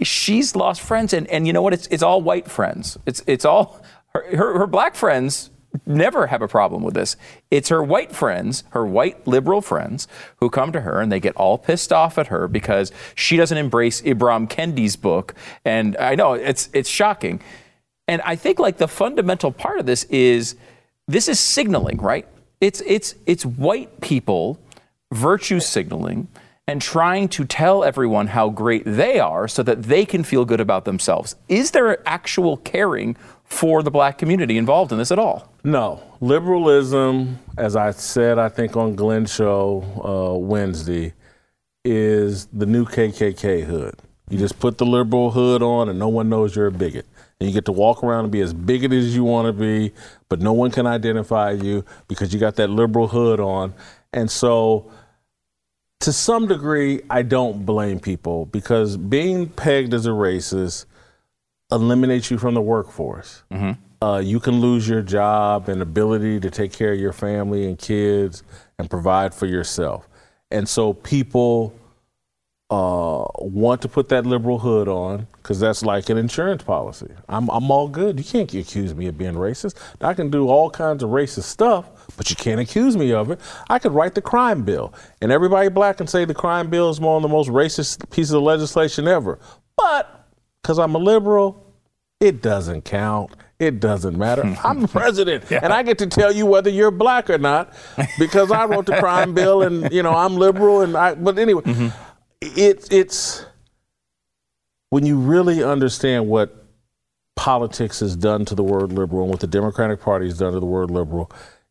[0.02, 1.74] She's lost friends, and, and you know what?
[1.74, 2.96] It's it's all white friends.
[3.06, 3.82] It's it's all
[4.14, 5.50] her, her, her black friends
[5.86, 7.16] never have a problem with this.
[7.50, 11.36] It's her white friends, her white liberal friends, who come to her and they get
[11.36, 15.34] all pissed off at her because she doesn't embrace Ibram Kendi's book.
[15.64, 17.40] And I know it's it's shocking.
[18.06, 20.56] And I think like the fundamental part of this is
[21.08, 22.26] this is signaling, right?
[22.60, 24.58] It's it's it's white people
[25.12, 26.28] virtue signaling
[26.66, 30.60] and trying to tell everyone how great they are so that they can feel good
[30.60, 31.36] about themselves.
[31.48, 35.52] Is there actual caring for the black community involved in this at all?
[35.62, 36.02] No.
[36.20, 41.12] Liberalism, as I said, I think on Glenn's show uh, Wednesday,
[41.84, 43.94] is the new KKK hood.
[44.30, 47.06] You just put the liberal hood on and no one knows you're a bigot.
[47.38, 49.92] And you get to walk around and be as bigoted as you want to be,
[50.28, 53.74] but no one can identify you because you got that liberal hood on.
[54.12, 54.90] And so,
[56.00, 60.86] to some degree, I don't blame people because being pegged as a racist
[61.74, 63.42] eliminates you from the workforce.
[63.52, 63.72] Mm-hmm.
[64.04, 67.78] Uh, you can lose your job and ability to take care of your family and
[67.78, 68.42] kids
[68.78, 70.08] and provide for yourself.
[70.50, 71.74] And so people
[72.70, 77.08] uh, want to put that liberal hood on because that's like an insurance policy.
[77.28, 78.18] I'm, I'm all good.
[78.18, 79.76] You can't accuse me of being racist.
[80.00, 83.40] I can do all kinds of racist stuff, but you can't accuse me of it.
[83.68, 87.00] I could write the crime bill, and everybody black can say the crime bill is
[87.00, 89.38] one of the most racist pieces of legislation ever.
[89.76, 90.28] But
[90.62, 91.63] because I'm a liberal,
[92.24, 93.32] it doesn't count.
[93.58, 94.42] It doesn't matter.
[94.64, 95.60] I'm the president, yeah.
[95.62, 97.72] and I get to tell you whether you're black or not
[98.18, 100.80] because I wrote the crime bill, and you know I'm liberal.
[100.80, 101.88] And I, but anyway, mm-hmm.
[102.40, 103.44] it, it's
[104.88, 106.66] when you really understand what
[107.36, 110.60] politics has done to the word liberal and what the Democratic Party has done to
[110.60, 111.30] the word liberal,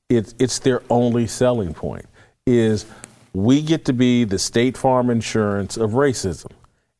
[0.09, 2.05] it's it's their only selling point.
[2.45, 2.85] Is
[3.33, 6.51] we get to be the State Farm insurance of racism,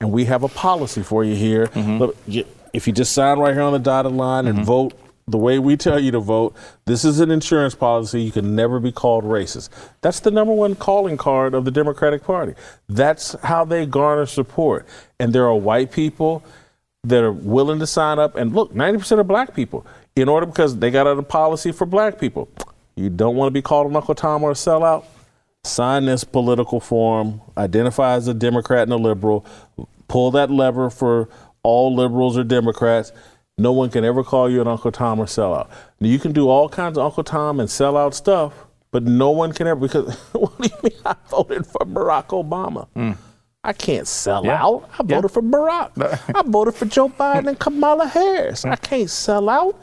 [0.02, 1.68] and we have a policy for you here.
[1.68, 1.98] Mm-hmm.
[2.00, 2.18] Look,
[2.74, 4.66] if you just sign right here on the dotted line and mm-hmm.
[4.66, 4.94] vote
[5.28, 6.56] the way we tell you to vote,
[6.86, 8.22] this is an insurance policy.
[8.22, 9.70] You can never be called racist.
[10.02, 12.56] That's the number one calling card of the Democratic Party.
[12.90, 14.86] That's how they garner support.
[15.20, 16.44] And there are white people
[17.06, 18.36] that are willing to sign up.
[18.36, 22.20] And look, 90% of black people, in order because they got a policy for black
[22.20, 22.50] people.
[22.96, 25.06] You don't want to be called a Uncle Tom or a sellout?
[25.64, 29.46] Sign this political form, identify as a Democrat and a liberal,
[30.08, 31.30] pull that lever for
[31.64, 33.12] all liberals are Democrats.
[33.58, 35.70] No one can ever call you an Uncle Tom or sellout.
[36.00, 38.54] Now, you can do all kinds of Uncle Tom and sellout stuff,
[38.92, 42.88] but no one can ever because what do you mean I voted for Barack Obama?
[42.96, 43.18] Mm.
[43.64, 44.62] I can't sell yeah.
[44.62, 44.90] out.
[45.00, 45.28] I voted yeah.
[45.28, 46.32] for Barack.
[46.36, 48.66] I voted for Joe Biden and Kamala Harris.
[48.66, 49.80] I can't sell out.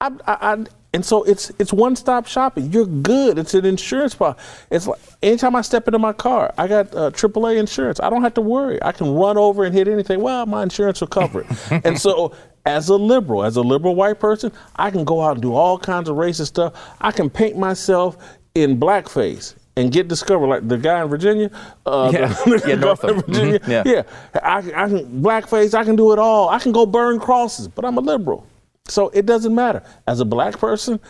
[0.00, 2.72] I, I, I, and so it's it's one stop shopping.
[2.72, 3.38] You're good.
[3.38, 4.40] It's an insurance policy.
[4.70, 8.00] It's like anytime I step into my car, I got uh, AAA insurance.
[8.00, 8.82] I don't have to worry.
[8.82, 10.20] I can run over and hit anything.
[10.20, 11.46] Well, my insurance will cover it.
[11.84, 15.42] and so as a liberal, as a liberal white person, I can go out and
[15.42, 16.74] do all kinds of racist stuff.
[17.00, 18.16] I can paint myself
[18.54, 21.50] in blackface and get discovered, like the guy in Virginia.
[21.86, 23.60] Uh, yeah, the, yeah, north of Virginia.
[23.60, 23.70] Mm-hmm.
[23.70, 24.02] Yeah, yeah.
[24.42, 25.74] I, I can blackface.
[25.74, 26.48] I can do it all.
[26.48, 28.46] I can go burn crosses, but I'm a liberal.
[28.88, 29.82] So it doesn't matter.
[30.06, 31.00] As a black person,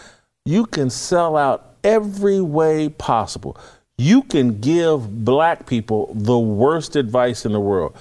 [0.45, 3.57] you can sell out every way possible.
[3.97, 7.97] You can give black people the worst advice in the world.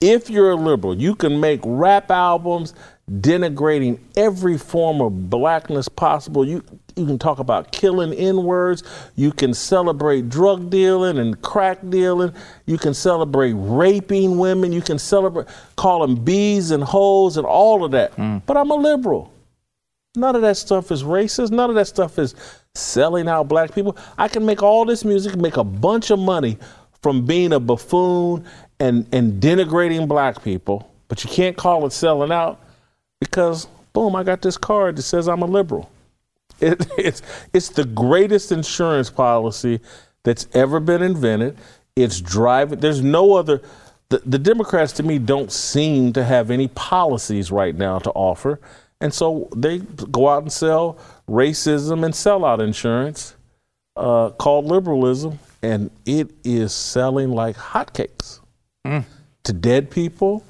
[0.00, 2.74] If you're a liberal, you can make rap albums
[3.10, 6.46] denigrating every form of blackness possible.
[6.46, 6.64] You
[6.96, 8.82] you can talk about killing N words.
[9.16, 12.32] You can celebrate drug dealing and crack dealing.
[12.64, 14.72] You can celebrate raping women.
[14.72, 18.16] You can celebrate call them bees and hoes and all of that.
[18.16, 18.42] Mm.
[18.46, 19.32] But I'm a liberal.
[20.16, 21.50] None of that stuff is racist.
[21.50, 22.34] None of that stuff is
[22.74, 23.96] selling out black people.
[24.16, 26.56] I can make all this music, make a bunch of money
[27.02, 28.44] from being a buffoon
[28.80, 32.65] and, and denigrating black people, but you can't call it selling out
[33.20, 35.90] because, boom, I got this card that says I'm a liberal.
[36.60, 39.80] It, it's, it's the greatest insurance policy
[40.24, 41.56] that's ever been invented.
[41.94, 43.62] It's driving, there's no other,
[44.08, 48.60] the, the Democrats to me don't seem to have any policies right now to offer.
[49.00, 50.98] And so they go out and sell
[51.28, 53.34] racism and sellout insurance
[53.96, 58.40] uh, called liberalism, and it is selling like hotcakes
[58.86, 59.04] mm.
[59.44, 60.44] to dead people,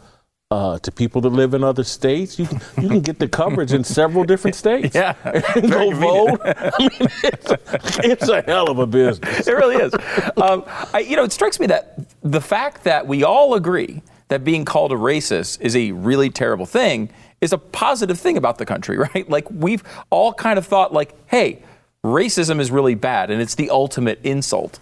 [0.51, 2.39] uh, to people that live in other states.
[2.39, 4.95] You can, you can get the coverage in several different states.
[4.95, 5.15] Yeah.
[5.69, 6.41] go vote.
[6.45, 7.59] I mean, it's, a,
[8.05, 9.47] it's, a, hell of a business.
[9.47, 9.93] It really is.
[10.37, 14.45] Um, I, you know, it strikes me that the fact that we all agree that
[14.45, 18.67] being called a racist is a really terrible thing is a positive thing about the
[18.67, 19.29] country, right?
[19.29, 21.63] Like we've all kind of thought like, hey,
[22.05, 24.79] racism is really bad and it's the ultimate insult.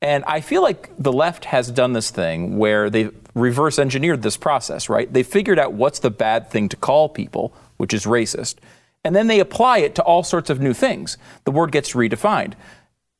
[0.00, 4.36] And I feel like the left has done this thing where they've reverse engineered this
[4.36, 5.12] process, right?
[5.12, 8.56] They figured out what's the bad thing to call people, which is racist.
[9.04, 11.18] And then they apply it to all sorts of new things.
[11.44, 12.54] The word gets redefined.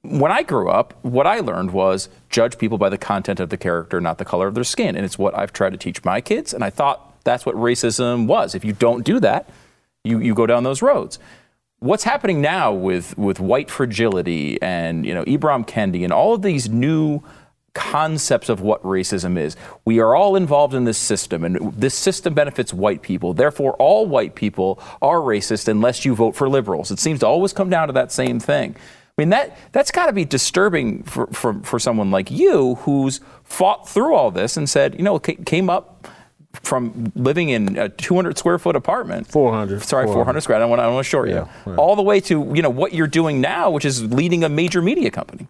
[0.03, 3.57] When I grew up, what I learned was judge people by the content of the
[3.57, 4.97] character, not the color of their skin.
[4.97, 6.55] And it's what I've tried to teach my kids.
[6.55, 8.55] And I thought that's what racism was.
[8.55, 9.51] If you don't do that,
[10.05, 11.19] you, you go down those roads.
[11.81, 16.43] What's happening now with, with white fragility and you know Ibram Kendi and all of
[16.43, 17.23] these new
[17.79, 19.57] concepts of what racism is.
[19.85, 23.35] We are all involved in this system, and this system benefits white people.
[23.35, 26.91] Therefore, all white people are racist unless you vote for liberals.
[26.91, 28.75] It seems to always come down to that same thing.
[28.77, 33.21] I mean, that, that's got to be disturbing for, for, for someone like you who's
[33.45, 36.09] fought through all this and said, you know, came up
[36.55, 39.27] from living in a 200 square foot apartment.
[39.27, 41.75] 400 sorry 400, 400 square i don't want, I don't want to short yeah, you
[41.75, 44.83] all the way to you know what you're doing now which is leading a major
[44.83, 45.49] media company.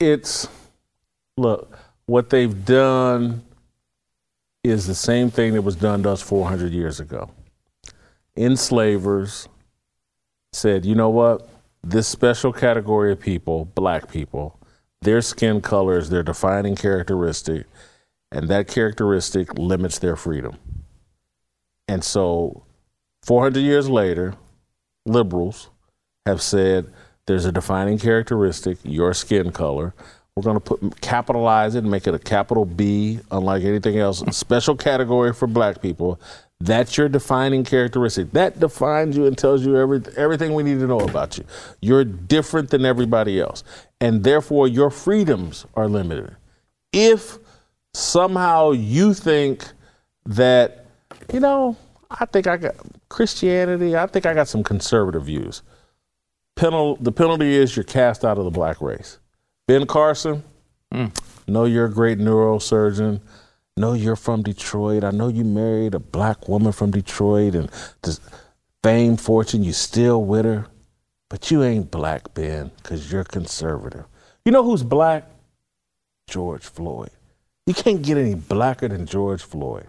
[0.00, 0.48] It's
[1.36, 3.42] look what they've done
[4.64, 7.30] is the same thing that was done to us 400 years ago.
[8.36, 9.48] Enslavers
[10.52, 11.48] said you know what?
[11.84, 14.58] This special category of people black people
[15.02, 17.66] their skin color is their defining characteristic
[18.30, 20.58] and that characteristic limits their freedom.
[21.86, 22.64] And so,
[23.22, 24.34] 400 years later,
[25.06, 25.70] liberals
[26.26, 26.92] have said
[27.26, 29.94] there's a defining characteristic, your skin color.
[30.34, 34.22] We're going to put capitalize it and make it a capital B, unlike anything else.
[34.30, 36.20] Special category for black people.
[36.60, 38.32] That's your defining characteristic.
[38.32, 41.44] That defines you and tells you every, everything we need to know about you.
[41.80, 43.64] You're different than everybody else.
[44.00, 46.36] And therefore, your freedoms are limited.
[46.92, 47.38] If
[47.98, 49.66] somehow you think
[50.26, 50.86] that,
[51.32, 51.76] you know,
[52.10, 52.76] I think I got
[53.08, 55.62] Christianity, I think I got some conservative views.
[56.56, 59.18] Penal, the penalty is you're cast out of the black race.
[59.66, 60.42] Ben Carson,
[60.92, 61.12] mm.
[61.46, 63.20] know you're a great neurosurgeon.
[63.76, 65.04] Know you're from Detroit.
[65.04, 67.70] I know you married a black woman from Detroit and
[68.02, 68.20] this
[68.82, 70.66] fame, fortune, you still with her.
[71.28, 74.06] But you ain't black, Ben, because you're conservative.
[74.44, 75.30] You know who's black?
[76.26, 77.10] George Floyd.
[77.68, 79.86] You can't get any blacker than George Floyd.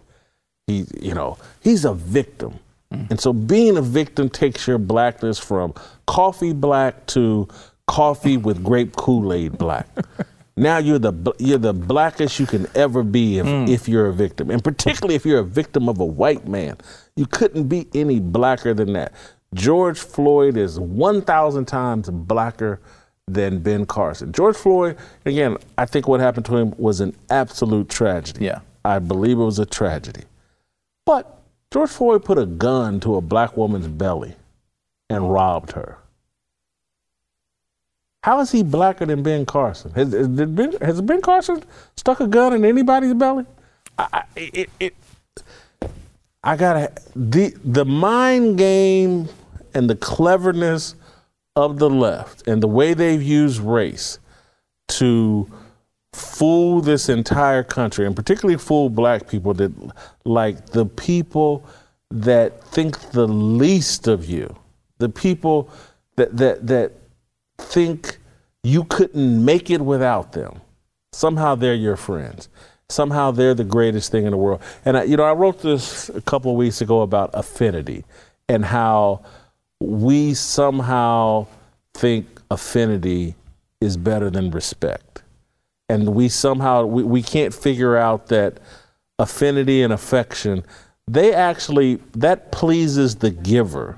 [0.67, 2.59] He, you know, he's a victim.
[2.93, 3.11] Mm.
[3.11, 5.73] And so being a victim takes your blackness from
[6.05, 7.47] coffee black to
[7.87, 9.87] coffee with grape Kool-Aid black.
[10.57, 13.69] now you're the you're the blackest you can ever be if, mm.
[13.69, 14.51] if you're a victim.
[14.51, 16.75] And particularly if you're a victim of a white man.
[17.15, 19.13] You couldn't be any blacker than that.
[19.53, 22.81] George Floyd is 1,000 times blacker
[23.33, 24.31] than Ben Carson.
[24.31, 28.45] George Floyd, again, I think what happened to him was an absolute tragedy.
[28.45, 28.59] Yeah.
[28.83, 30.23] I believe it was a tragedy.
[31.05, 34.35] But George Floyd put a gun to a black woman's belly
[35.09, 35.97] and robbed her.
[38.23, 39.91] How is he blacker than Ben Carson?
[39.91, 41.63] Has, has, ben, has ben, Carson
[41.95, 43.45] stuck a gun in anybody's belly?
[43.97, 44.95] I, I it, it,
[46.43, 49.29] I gotta the the mind game
[49.73, 50.95] and the cleverness
[51.65, 54.19] of the left and the way they've used race
[54.87, 55.49] to
[56.13, 59.71] fool this entire country and particularly fool black people that
[60.25, 61.63] like the people
[62.09, 64.55] that think the least of you
[64.97, 65.69] the people
[66.15, 66.91] that that that
[67.59, 68.17] think
[68.63, 70.61] you couldn't make it without them.
[71.11, 72.49] Somehow they're your friends.
[72.89, 74.61] Somehow they're the greatest thing in the world.
[74.85, 78.03] And I, you know i wrote this a couple of weeks ago about affinity
[78.47, 79.23] and how
[79.79, 81.47] we somehow
[81.93, 83.35] think affinity
[83.81, 85.23] is better than respect.
[85.87, 88.59] And we somehow, we, we can't figure out that
[89.17, 90.65] affinity and affection,
[91.07, 93.97] they actually, that pleases the giver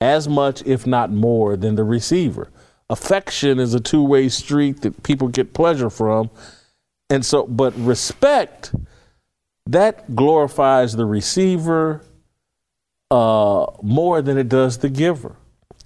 [0.00, 2.48] as much, if not more, than the receiver.
[2.90, 6.30] Affection is a two way street that people get pleasure from.
[7.08, 8.74] And so, but respect,
[9.66, 12.02] that glorifies the receiver
[13.12, 15.36] uh, more than it does the giver.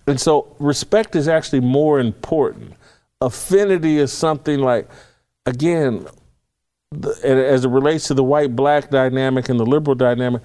[0.07, 2.75] And so, respect is actually more important.
[3.21, 4.89] Affinity is something like,
[5.45, 6.07] again,
[6.93, 10.41] the, as it relates to the white black dynamic and the liberal dynamic,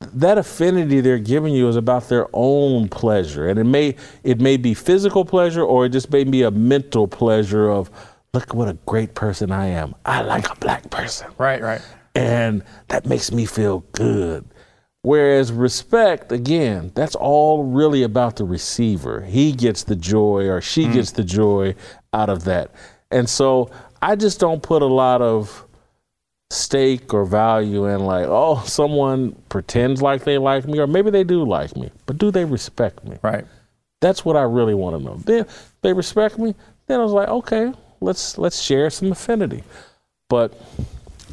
[0.00, 3.46] that affinity they're giving you is about their own pleasure.
[3.46, 7.06] And it may it may be physical pleasure or it just may be a mental
[7.06, 7.90] pleasure of
[8.32, 9.94] look what a great person I am.
[10.06, 11.28] I like a black person.
[11.36, 11.82] Right, right.
[12.14, 14.46] And that makes me feel good.
[15.06, 19.20] Whereas respect, again, that's all really about the receiver.
[19.20, 20.94] He gets the joy or she mm.
[20.94, 21.76] gets the joy
[22.12, 22.72] out of that.
[23.12, 23.70] And so
[24.02, 25.64] I just don't put a lot of
[26.50, 31.22] stake or value in like, oh, someone pretends like they like me, or maybe they
[31.22, 33.16] do like me, but do they respect me?
[33.22, 33.44] Right.
[34.00, 35.18] That's what I really want to know.
[35.18, 35.46] Then
[35.82, 36.56] they respect me.
[36.88, 39.62] Then I was like, okay, let's let's share some affinity.
[40.28, 40.60] But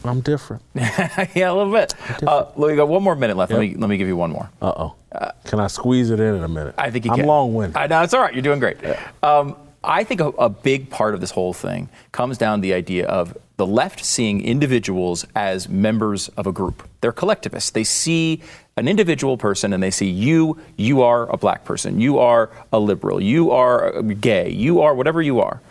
[0.05, 0.61] I'm different.
[0.75, 1.93] yeah, a little bit.
[2.23, 3.51] Uh, we got one more minute left.
[3.51, 3.59] Yep.
[3.59, 4.49] Let me let me give you one more.
[4.61, 4.95] Uh-oh.
[5.11, 6.75] Uh, Can I squeeze it in in a minute?
[6.77, 7.25] I think you I'm can.
[7.25, 7.77] I'm long-winded.
[7.77, 8.33] I know it's all right.
[8.33, 8.77] You're doing great.
[8.81, 8.99] Yeah.
[9.21, 12.73] Um, I think a, a, big part of this whole thing comes down to the
[12.73, 16.87] idea of the left seeing individuals as members of a group.
[17.01, 17.69] They're collectivists.
[17.71, 18.41] They see
[18.77, 22.79] an individual person and they see you, you are a black person, you are a
[22.79, 25.61] liberal, you are gay, you are whatever you are.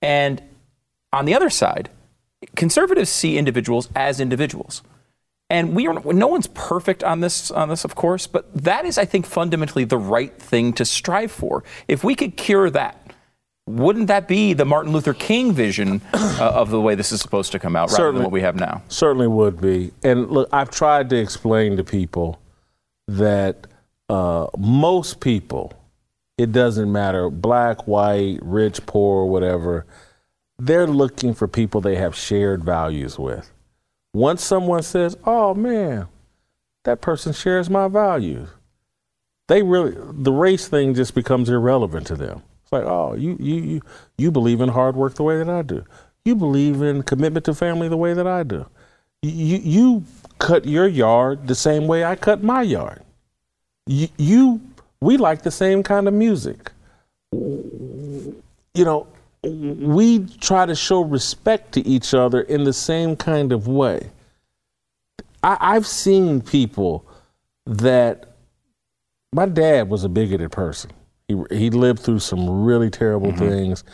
[0.00, 0.40] And
[1.12, 1.90] on the other side,
[2.54, 4.82] conservatives see individuals as individuals.
[5.48, 8.98] And we are no one's perfect on this on this of course, but that is
[8.98, 11.62] I think fundamentally the right thing to strive for.
[11.86, 13.00] If we could cure that,
[13.68, 17.52] wouldn't that be the Martin Luther King vision uh, of the way this is supposed
[17.52, 18.82] to come out rather certainly, than what we have now?
[18.88, 19.92] Certainly would be.
[20.02, 22.40] And look, I've tried to explain to people
[23.08, 23.66] that
[24.08, 25.72] uh, most people,
[26.38, 29.84] it doesn't matter, black, white, rich, poor, whatever,
[30.58, 33.52] they're looking for people they have shared values with.
[34.14, 36.06] Once someone says, oh man,
[36.84, 38.48] that person shares my values,
[39.48, 42.42] they really, the race thing just becomes irrelevant to them.
[42.62, 43.82] It's like, oh, you, you, you,
[44.18, 45.84] you believe in hard work the way that I do.
[46.24, 48.66] You believe in commitment to family the way that I do.
[49.22, 50.04] You, you
[50.38, 53.02] cut your yard the same way I cut my yard.
[53.86, 54.60] You, you
[55.00, 56.72] we like the same kind of music.
[57.32, 58.34] You
[58.74, 59.06] know,
[59.48, 64.10] we try to show respect to each other in the same kind of way.
[65.42, 67.06] I, I've seen people
[67.66, 68.36] that
[69.32, 70.90] my dad was a bigoted person.
[71.28, 73.48] He he lived through some really terrible mm-hmm.
[73.48, 73.84] things.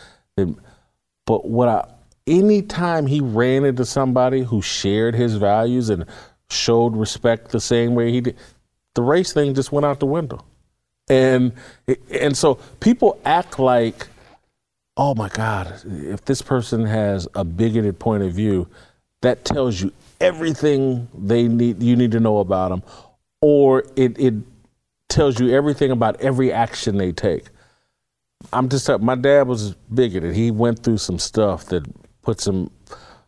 [1.25, 1.85] but what I
[2.27, 6.05] anytime he ran into somebody who shared his values and
[6.49, 8.37] showed respect the same way he did,
[8.95, 10.43] the race thing just went out the window.
[11.09, 11.51] And
[12.11, 14.07] and so people act like,
[14.97, 18.67] oh my God, if this person has a bigoted point of view,
[19.21, 22.83] that tells you everything they need you need to know about them,
[23.41, 24.33] or it it
[25.09, 27.45] tells you everything about every action they take.
[28.51, 30.35] I'm just my dad was bigoted.
[30.35, 31.85] He went through some stuff that
[32.21, 32.69] puts him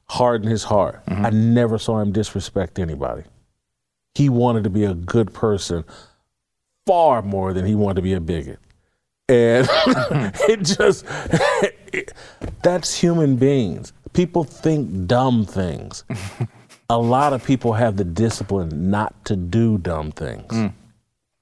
[0.07, 1.05] hard in his heart.
[1.05, 1.25] Mm-hmm.
[1.25, 3.23] I never saw him disrespect anybody.
[4.13, 5.83] He wanted to be a good person
[6.85, 8.59] far more than he wanted to be a bigot.
[9.27, 9.67] And
[10.47, 11.05] it just,
[11.91, 12.13] it,
[12.61, 13.91] that's human beings.
[14.13, 16.03] People think dumb things.
[16.89, 20.51] a lot of people have the discipline not to do dumb things.
[20.51, 20.73] Mm.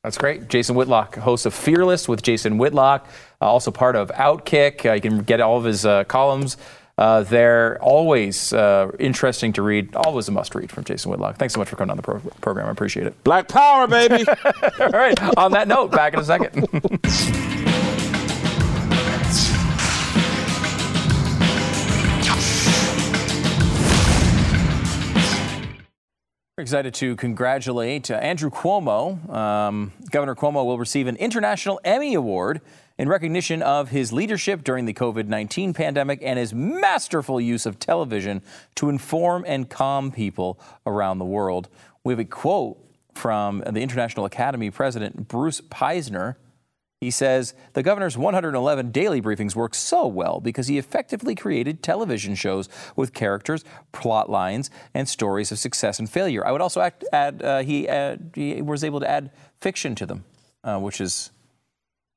[0.03, 0.49] That's great.
[0.49, 3.07] Jason Whitlock, host of Fearless with Jason Whitlock,
[3.41, 4.86] uh, also part of Outkick.
[4.89, 6.57] Uh, you can get all of his uh, columns
[6.98, 7.82] uh, there.
[7.82, 9.96] Always uh, interesting to read.
[9.96, 11.38] Always a must read from Jason Whitlock.
[11.38, 12.68] Thanks so much for coming on the pro- program.
[12.68, 13.24] I appreciate it.
[13.24, 14.26] Black Power, baby.
[14.80, 15.20] all right.
[15.38, 16.68] On that note, back in a second.
[26.58, 29.28] We're excited to congratulate uh, Andrew Cuomo.
[29.34, 32.62] Um, Governor Cuomo will receive an International Emmy Award
[32.98, 37.80] in recognition of his leadership during the COVID 19 pandemic and his masterful use of
[37.80, 38.41] television
[38.76, 41.70] to inform and calm people around the world.
[42.04, 42.78] We have a quote
[43.14, 46.36] from the International Academy president, Bruce Paisner.
[47.00, 52.34] He says the governor's 111 daily briefings work so well because he effectively created television
[52.34, 56.48] shows with characters, plot lines, and stories of success and failure.
[56.48, 57.89] I would also act, add uh, he,
[58.36, 60.24] he was able to add fiction to them,
[60.64, 61.32] uh, which is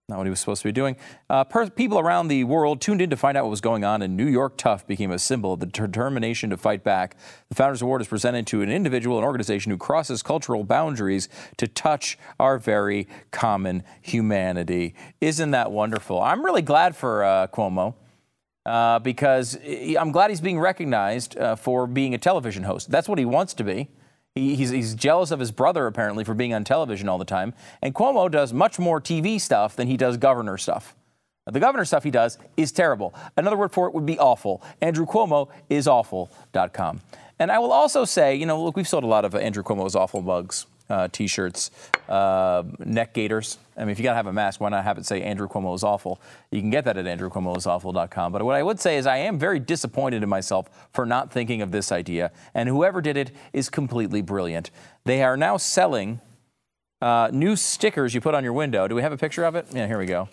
[0.08, 0.94] Not what he was supposed to be doing.
[1.28, 4.02] Uh, per- people around the world tuned in to find out what was going on,
[4.02, 7.16] and New York Tough became a symbol of the determination to fight back.
[7.48, 11.66] The Founders Award is presented to an individual and organization who crosses cultural boundaries to
[11.66, 14.94] touch our very common humanity.
[15.20, 16.22] Isn't that wonderful?
[16.22, 17.94] I'm really glad for uh, Cuomo.
[18.64, 22.90] Uh, because I'm glad he's being recognized uh, for being a television host.
[22.90, 23.88] That's what he wants to be.
[24.36, 27.54] He, he's, he's jealous of his brother, apparently, for being on television all the time.
[27.82, 30.94] And Cuomo does much more TV stuff than he does governor stuff.
[31.46, 33.14] The governor stuff he does is terrible.
[33.36, 34.62] Another word for it would be awful.
[34.82, 37.00] Andrew Cuomo is awful.com.
[37.38, 39.96] And I will also say, you know, look, we've sold a lot of Andrew Cuomo's
[39.96, 41.70] awful mugs uh, t-shirts,
[42.08, 43.58] uh, neck gaiters.
[43.76, 45.48] I mean, if you got to have a mask, why not have it say Andrew
[45.48, 46.20] Cuomo is awful?
[46.50, 48.32] You can get that at andrewcuomoisawful.com.
[48.32, 51.62] But what I would say is I am very disappointed in myself for not thinking
[51.62, 52.32] of this idea.
[52.54, 54.70] And whoever did it is completely brilliant.
[55.04, 56.20] They are now selling
[57.02, 58.88] uh, new stickers you put on your window.
[58.88, 59.66] Do we have a picture of it?
[59.72, 60.28] Yeah, here we go.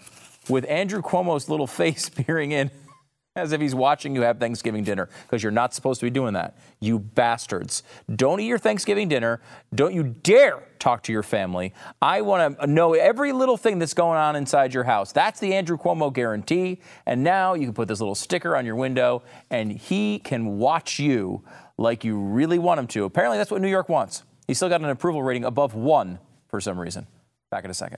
[0.50, 2.72] With Andrew Cuomo's little face peering in
[3.36, 6.34] as if he's watching you have Thanksgiving dinner because you're not supposed to be doing
[6.34, 6.56] that.
[6.80, 7.82] You bastards.
[8.16, 9.42] Don't eat your Thanksgiving dinner.
[9.74, 11.74] Don't you dare talk to your family.
[12.00, 15.12] I want to know every little thing that's going on inside your house.
[15.12, 16.80] That's the Andrew Cuomo guarantee.
[17.08, 21.00] And now you can put this little sticker on your window and he can watch
[21.00, 21.44] you
[21.80, 23.06] like you really want him to.
[23.06, 24.22] Apparently, that's what New York wants.
[24.46, 26.20] He's still got an approval rating above one
[26.50, 27.08] for some reason.
[27.50, 27.98] Back in a second.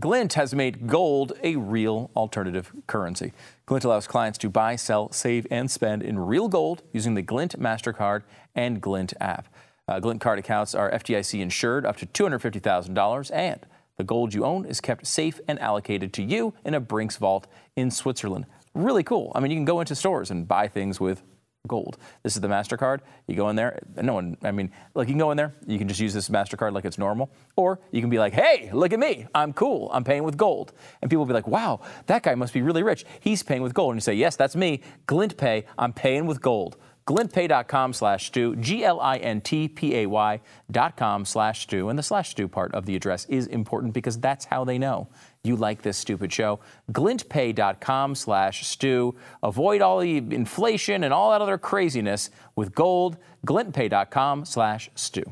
[0.00, 3.34] Glint has made gold a real alternative currency.
[3.66, 7.60] Glint allows clients to buy, sell, save, and spend in real gold using the Glint
[7.60, 8.22] MasterCard
[8.54, 9.46] and Glint app.
[9.86, 13.60] Uh, Glint card accounts are FDIC insured up to $250,000, and
[13.98, 17.46] the gold you own is kept safe and allocated to you in a Brinks vault
[17.76, 18.46] in Switzerland.
[18.72, 19.32] Really cool.
[19.34, 21.22] I mean, you can go into stores and buy things with
[21.66, 21.98] gold.
[22.22, 23.00] This is the MasterCard.
[23.26, 25.78] You go in there, no one, I mean, like you can go in there, you
[25.78, 27.30] can just use this MasterCard like it's normal.
[27.56, 29.26] Or you can be like, hey, look at me.
[29.34, 29.90] I'm cool.
[29.92, 30.72] I'm paying with gold.
[31.02, 33.04] And people will be like, wow, that guy must be really rich.
[33.20, 33.92] He's paying with gold.
[33.92, 34.80] And you say, yes, that's me.
[35.06, 35.66] Glint Pay.
[35.78, 40.40] I'm paying with gold glintpay.com slash stu, G-L-I-N-T-P-A-Y
[40.70, 41.88] dot com slash stu.
[41.88, 45.08] And the slash stu part of the address is important because that's how they know
[45.42, 46.60] you like this stupid show.
[46.92, 49.14] glintpay.com slash stu.
[49.42, 53.16] Avoid all the inflation and all that other craziness with gold.
[53.46, 55.22] glintpay.com slash stu.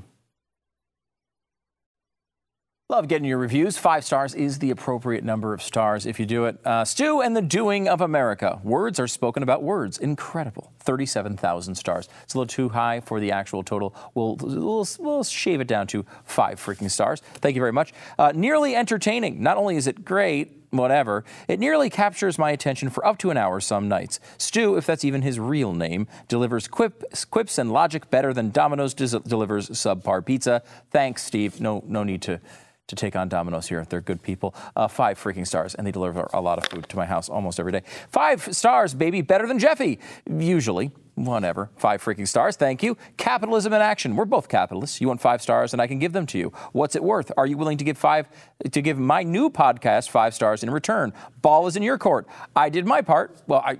[2.90, 3.76] Love getting your reviews.
[3.76, 6.58] Five stars is the appropriate number of stars if you do it.
[6.64, 8.60] Uh, Stu and the Doing of America.
[8.64, 9.98] Words are spoken about words.
[9.98, 10.72] Incredible.
[10.78, 12.08] 37,000 stars.
[12.22, 13.94] It's a little too high for the actual total.
[14.14, 17.20] We'll, we'll, we'll shave it down to five freaking stars.
[17.34, 17.92] Thank you very much.
[18.18, 19.42] Uh, nearly entertaining.
[19.42, 23.36] Not only is it great, whatever, it nearly captures my attention for up to an
[23.36, 24.18] hour some nights.
[24.38, 28.94] Stu, if that's even his real name, delivers quip, quips and logic better than Domino's
[28.94, 30.62] delivers subpar pizza.
[30.90, 31.60] Thanks, Steve.
[31.60, 32.40] No, no need to
[32.88, 33.86] to take on Domino's here.
[33.88, 34.54] They're good people.
[34.74, 37.60] Uh, five freaking stars, and they deliver a lot of food to my house almost
[37.60, 37.82] every day.
[38.10, 40.90] Five stars, baby, better than Jeffy, usually.
[41.14, 41.68] Whatever.
[41.76, 42.54] Five freaking stars.
[42.54, 42.96] Thank you.
[43.16, 44.14] Capitalism in action.
[44.14, 45.00] We're both capitalists.
[45.00, 46.52] You want five stars, and I can give them to you.
[46.70, 47.32] What's it worth?
[47.36, 48.28] Are you willing to give five
[48.70, 51.12] to give my new podcast five stars in return?
[51.42, 52.28] Ball is in your court.
[52.54, 53.36] I did my part.
[53.48, 53.78] Well, I,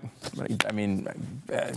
[0.66, 1.06] I mean,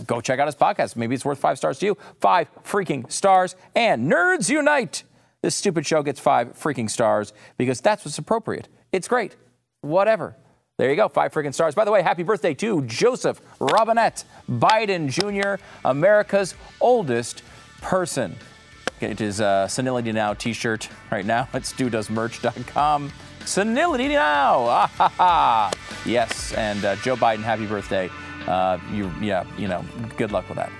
[0.04, 0.96] go check out his podcast.
[0.96, 1.98] Maybe it's worth five stars to you.
[2.20, 3.54] Five freaking stars.
[3.76, 5.04] And nerds unite.
[5.42, 8.68] This stupid show gets five freaking stars because that's what's appropriate.
[8.92, 9.36] It's great.
[9.80, 10.36] Whatever.
[10.78, 11.74] There you go, five freaking stars.
[11.74, 17.42] By the way, happy birthday to Joseph Robinette Biden Jr., America's oldest
[17.80, 18.36] person.
[19.00, 23.12] Get his uh, Senility Now t shirt right now at studoesmerch.com.
[23.44, 24.60] Senility Now!
[24.68, 25.72] Ah, ha, ha.
[26.06, 28.08] Yes, and uh, Joe Biden, happy birthday.
[28.46, 29.84] Uh, you, yeah, you know,
[30.16, 30.70] good luck with that.